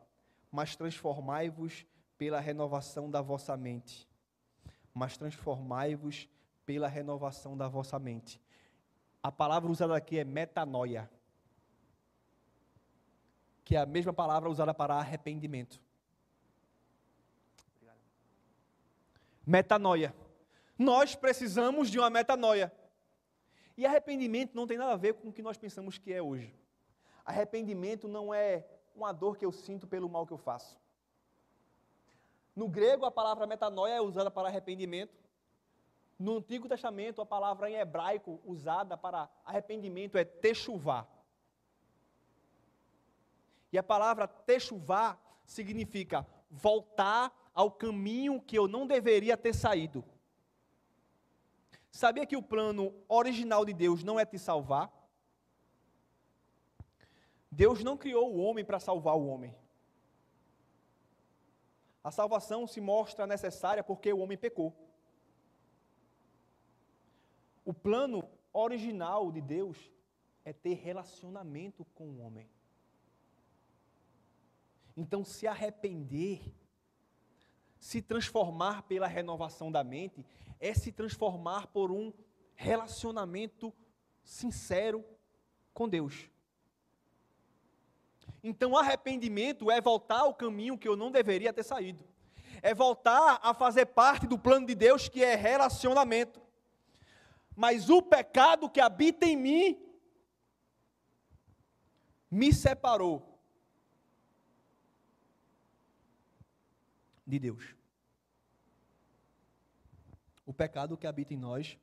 [0.51, 4.09] Mas transformai-vos pela renovação da vossa mente
[4.97, 6.27] mas transformai-vos
[6.65, 8.41] pela renovação da vossa mente.
[9.23, 11.11] A palavra usada aqui é metanoia,
[13.63, 15.79] que é a mesma palavra usada para arrependimento.
[19.47, 20.13] Metanoia.
[20.77, 22.73] Nós precisamos de uma metanoia.
[23.77, 26.53] E arrependimento não tem nada a ver com o que nós pensamos que é hoje.
[27.25, 30.79] Arrependimento não é uma dor que eu sinto pelo mal que eu faço.
[32.55, 35.15] No grego, a palavra metanoia é usada para arrependimento.
[36.19, 41.07] No Antigo Testamento, a palavra em hebraico usada para arrependimento é techuvá.
[43.71, 50.05] E a palavra techuvá significa voltar ao caminho que eu não deveria ter saído.
[51.91, 54.93] Sabia que o plano original de Deus não é te salvar?
[57.51, 59.57] Deus não criou o homem para salvar o homem.
[62.05, 64.77] A salvação se mostra necessária porque o homem pecou.
[67.65, 69.91] O plano original de Deus
[70.45, 72.49] é ter relacionamento com o homem.
[74.95, 76.55] Então, se arrepender,
[77.87, 80.27] se transformar pela renovação da mente,
[80.59, 82.13] é se transformar por um
[82.57, 83.73] relacionamento
[84.25, 85.05] sincero
[85.73, 86.29] com Deus.
[88.43, 92.05] Então, arrependimento é voltar ao caminho que eu não deveria ter saído.
[92.61, 96.43] É voltar a fazer parte do plano de Deus que é relacionamento.
[97.55, 99.81] Mas o pecado que habita em mim
[102.29, 103.39] me separou
[107.25, 107.76] de Deus.
[110.47, 111.77] O pecado que habita em nós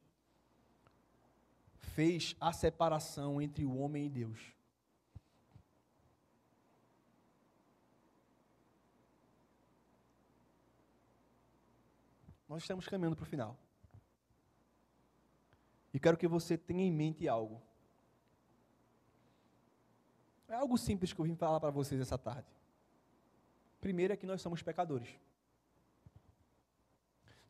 [1.94, 4.40] fez a separação entre o homem e Deus.
[12.48, 13.58] Nós estamos caminhando para o final.
[15.94, 17.62] E quero que você tenha em mente algo.
[20.48, 22.48] É algo simples que eu vim falar para vocês essa tarde.
[23.82, 25.10] Primeiro é que nós somos pecadores.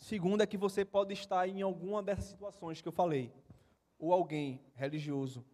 [0.04, 3.34] Segundo é que você pode estar em alguma dessas situações que eu falei.
[3.98, 5.46] Ou alguém religioso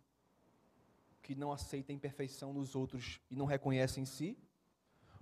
[1.21, 4.35] que não aceita a imperfeição nos outros e não reconhece em si.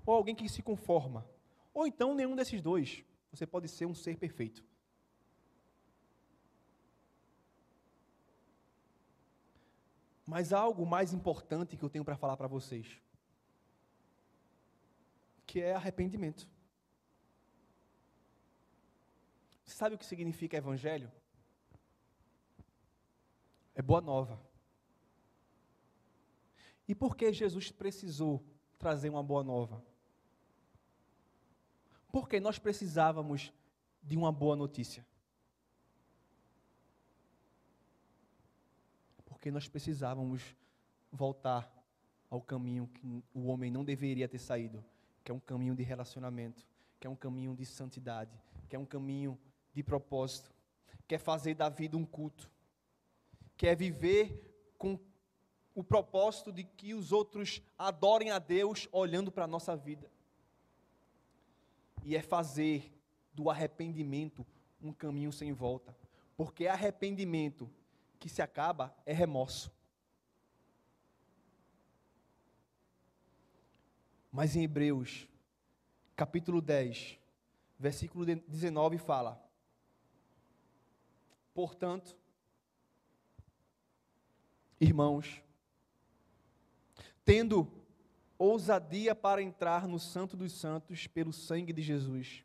[0.06, 1.30] Ou alguém que se conforma.
[1.74, 3.04] Ou então nenhum desses dois.
[3.30, 4.64] Você pode ser um ser perfeito.
[10.26, 13.02] Mas há algo mais importante que eu tenho para falar para vocês,
[15.46, 16.48] que é arrependimento.
[19.68, 21.12] Você sabe o que significa evangelho?
[23.76, 24.42] É boa nova.
[26.88, 28.44] E por que Jesus precisou
[28.80, 29.86] trazer uma boa nova?
[32.12, 33.54] Porque nós precisávamos
[34.02, 35.06] de uma boa notícia.
[39.38, 40.56] porque nós precisávamos
[41.12, 41.72] voltar
[42.28, 44.84] ao caminho que o homem não deveria ter saído,
[45.24, 46.68] que é um caminho de relacionamento,
[47.00, 48.36] que é um caminho de santidade,
[48.68, 49.40] que é um caminho
[49.78, 50.52] de propósito,
[51.08, 52.50] que é fazer da vida um culto,
[53.56, 55.00] que é viver com
[55.76, 60.12] o propósito de que os outros adorem a Deus olhando para a nossa vida.
[62.04, 62.92] E é fazer
[63.32, 64.44] do arrependimento
[64.82, 65.96] um caminho sem volta.
[66.36, 67.70] Porque arrependimento
[68.18, 69.72] que se acaba é remorso.
[74.32, 75.28] Mas em Hebreus,
[76.16, 77.20] capítulo 10,
[77.78, 79.47] versículo 19 fala:
[81.58, 82.16] Portanto,
[84.80, 85.42] irmãos,
[87.26, 87.68] tendo
[88.38, 92.44] ousadia para entrar no Santo dos Santos pelo sangue de Jesus,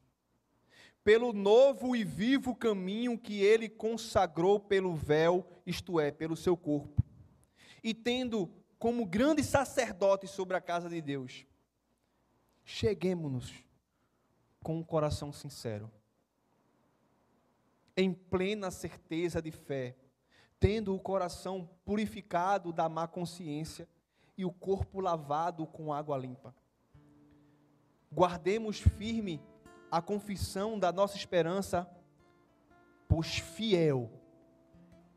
[1.05, 7.05] pelo novo e vivo caminho que ele consagrou pelo véu, isto é, pelo seu corpo,
[7.85, 11.45] e tendo como grande sacerdote sobre a casa de Deus,
[12.65, 13.53] cheguemos-nos
[14.63, 15.93] com um coração sincero,
[17.97, 19.97] em plena certeza de fé,
[20.59, 23.89] tendo o coração purificado da má consciência
[24.37, 26.55] e o corpo lavado com água limpa.
[28.11, 29.43] Guardemos firme
[29.91, 31.89] a confissão da nossa esperança,
[33.09, 34.11] pois fiel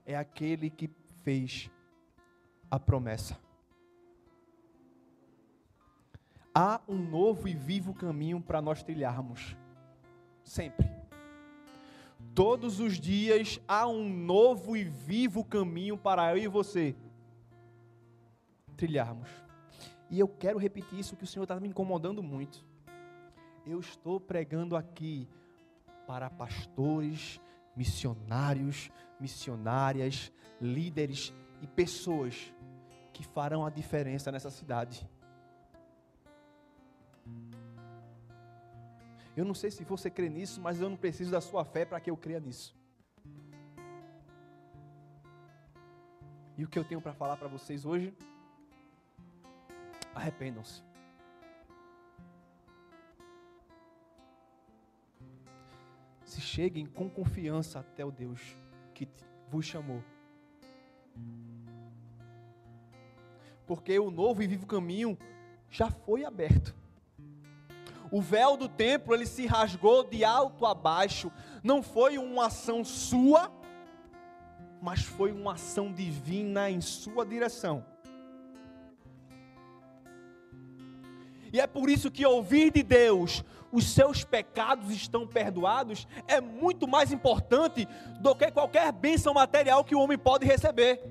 [0.05, 0.89] é aquele que
[1.23, 1.69] fez
[2.69, 3.37] a promessa.
[6.53, 9.57] Há um novo e vivo caminho para nós trilharmos,
[10.43, 11.04] sempre.
[12.35, 16.95] Todos os dias há um novo e vivo caminho para eu e você
[18.77, 19.29] trilharmos.
[20.09, 22.63] E eu quero repetir isso que o Senhor está me incomodando muito
[23.65, 25.27] eu estou pregando aqui
[26.05, 27.41] para pastores,
[27.75, 30.31] missionários, missionárias,
[30.61, 32.53] líderes e pessoas
[33.11, 35.09] que farão a diferença nessa cidade.
[39.35, 41.99] Eu não sei se você crê nisso, mas eu não preciso da sua fé para
[41.99, 42.75] que eu creia nisso.
[46.57, 48.13] E o que eu tenho para falar para vocês hoje?
[50.13, 50.81] Arrependam-se.
[56.35, 58.41] se cheguem com confiança até o Deus
[58.93, 59.07] que
[59.49, 60.03] vos chamou.
[63.65, 65.17] Porque o novo e vivo caminho
[65.69, 66.75] já foi aberto.
[68.15, 71.29] O véu do templo ele se rasgou de alto a baixo.
[71.61, 73.51] Não foi uma ação sua,
[74.81, 77.85] mas foi uma ação divina em sua direção.
[81.51, 86.87] E é por isso que ouvir de Deus, os seus pecados estão perdoados, é muito
[86.87, 87.85] mais importante
[88.21, 91.03] do que qualquer bênção material que o homem pode receber.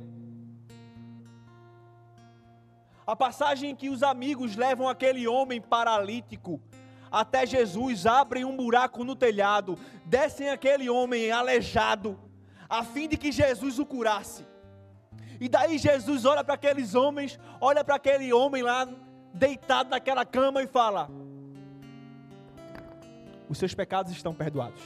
[3.07, 6.59] A passagem em que os amigos levam aquele homem paralítico
[7.15, 12.19] até Jesus, abrem um buraco no telhado, descem aquele homem aleijado,
[12.69, 14.45] a fim de que Jesus o curasse.
[15.41, 18.89] E daí Jesus olha para aqueles homens, olha para aquele homem lá
[19.33, 21.09] deitado naquela cama e fala:
[23.49, 24.83] os seus pecados estão perdoados.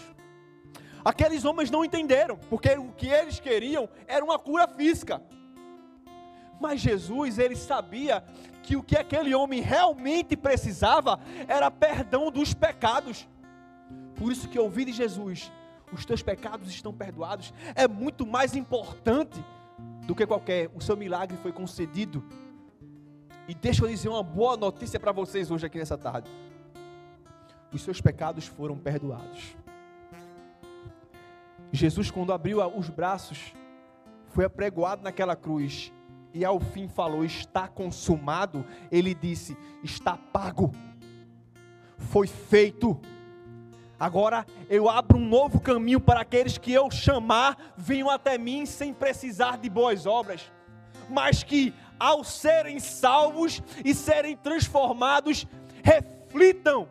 [1.02, 5.22] Aqueles homens não entenderam, porque o que eles queriam era uma cura física.
[6.60, 8.24] Mas Jesus, ele sabia
[8.62, 13.28] que o que aquele homem realmente precisava era perdão dos pecados.
[14.16, 15.52] Por isso que ouvir de Jesus,
[15.92, 19.42] os teus pecados estão perdoados, é muito mais importante
[20.06, 22.24] do que qualquer, o seu milagre foi concedido.
[23.46, 26.28] E deixa eu dizer uma boa notícia para vocês hoje aqui nessa tarde
[27.72, 29.56] os seus pecados foram perdoados.
[31.72, 33.52] Jesus, quando abriu os braços
[34.28, 35.92] foi apregoado naquela cruz
[36.38, 40.72] e ao fim falou: Está consumado, ele disse: Está pago,
[41.96, 42.98] foi feito.
[43.98, 48.94] Agora eu abro um novo caminho para aqueles que eu chamar venham até mim sem
[48.94, 50.52] precisar de boas obras,
[51.10, 55.44] mas que ao serem salvos e serem transformados,
[55.82, 56.88] reflitam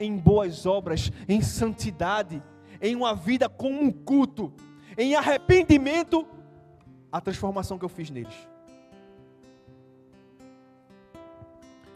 [0.00, 2.42] em boas obras, em santidade,
[2.80, 4.50] em uma vida como um culto,
[4.96, 6.26] em arrependimento,
[7.12, 8.51] a transformação que eu fiz neles.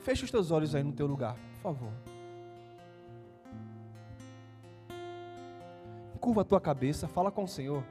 [0.06, 1.92] Feche os teus olhos aí no teu lugar, por favor.
[6.20, 7.82] Curva a tua cabeça, fala com o Senhor.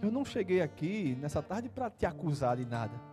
[0.00, 2.94] Eu não cheguei aqui nessa tarde para te acusar de nada.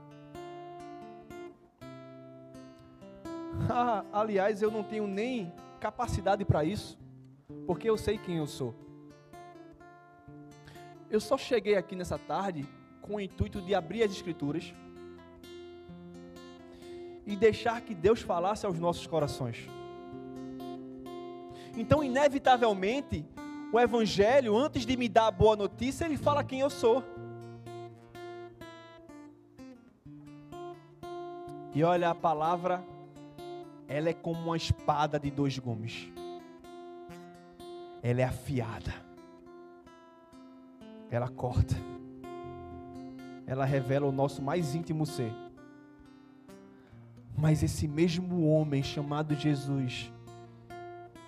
[3.72, 6.98] Ah, aliás, eu não tenho nem capacidade para isso,
[7.66, 8.74] porque eu sei quem eu sou.
[11.10, 12.68] Eu só cheguei aqui nessa tarde
[13.02, 14.74] com o intuito de abrir as Escrituras
[17.26, 19.68] e deixar que Deus falasse aos nossos corações.
[21.78, 23.26] Então, inevitavelmente,
[23.72, 27.04] o Evangelho, antes de me dar a boa notícia, ele fala quem eu sou.
[31.74, 32.84] E olha, a palavra,
[33.88, 36.08] ela é como uma espada de dois gumes.
[38.02, 38.94] Ela é afiada.
[41.12, 41.89] Ela corta.
[43.50, 45.34] Ela revela o nosso mais íntimo ser.
[47.36, 50.14] Mas esse mesmo homem chamado Jesus,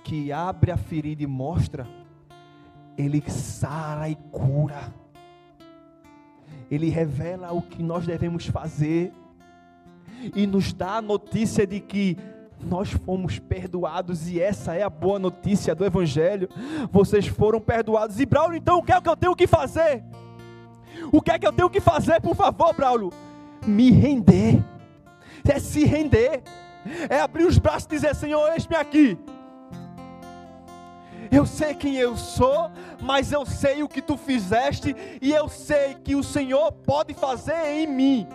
[0.04, 1.88] que abre a ferida e mostra,
[2.96, 4.94] ele sara e cura.
[6.70, 9.12] Ele revela o que nós devemos fazer
[10.36, 12.16] e nos dá a notícia de que
[12.64, 16.48] nós fomos perdoados e essa é a boa notícia do Evangelho.
[16.92, 18.20] Vocês foram perdoados.
[18.20, 20.04] E Braulio, então o que é que eu tenho que fazer?
[21.12, 23.12] O que é que eu tenho que fazer, por favor, Braulio?
[23.66, 24.64] Me render.
[25.48, 26.42] É se render.
[27.10, 29.18] É abrir os braços e dizer: Senhor, eis-me aqui.
[31.32, 32.70] Eu sei quem eu sou,
[33.02, 37.68] mas eu sei o que tu fizeste e eu sei que o Senhor pode fazer
[37.68, 38.28] em mim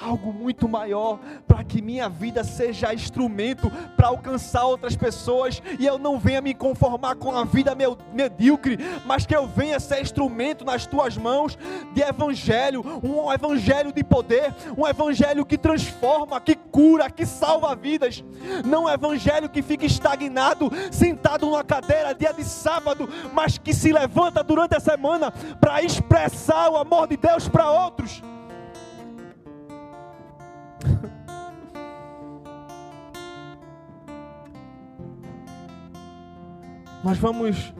[0.00, 5.98] algo muito maior, para que minha vida seja instrumento para alcançar outras pessoas e eu
[5.98, 10.64] não venha me conformar com a vida meu, medíocre, mas que eu venha ser instrumento
[10.64, 11.58] nas tuas mãos
[11.94, 18.24] de evangelho, um evangelho de poder, um evangelho que transforma, que cura, que salva vidas,
[18.64, 23.92] não um evangelho que fica estagnado, sentado numa cadeira dia de sábado, mas que se
[23.92, 25.30] levanta durante a semana
[25.60, 28.22] para expressar o amor de Deus para outros.
[37.04, 37.72] Nós vamos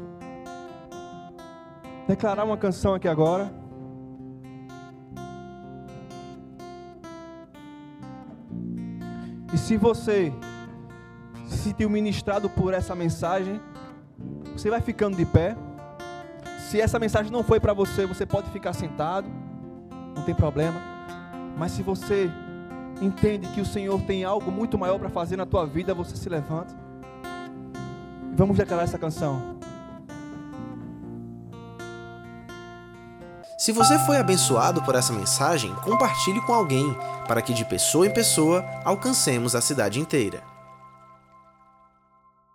[2.07, 3.53] declarar uma canção aqui agora.
[9.53, 10.33] E se você
[11.47, 13.61] se sentiu ministrado por essa mensagem,
[14.53, 15.57] você vai ficando de pé.
[16.71, 19.29] Se essa mensagem não foi para você, você pode ficar sentado,
[20.15, 20.81] não tem problema.
[21.57, 22.31] Mas se você
[23.01, 26.29] entende que o Senhor tem algo muito maior para fazer na tua vida, você se
[26.29, 26.75] levanta.
[28.35, 29.57] Vamos declarar essa canção.
[33.59, 36.95] Se você foi abençoado por essa mensagem, compartilhe com alguém,
[37.27, 40.56] para que de pessoa em pessoa alcancemos a cidade inteira.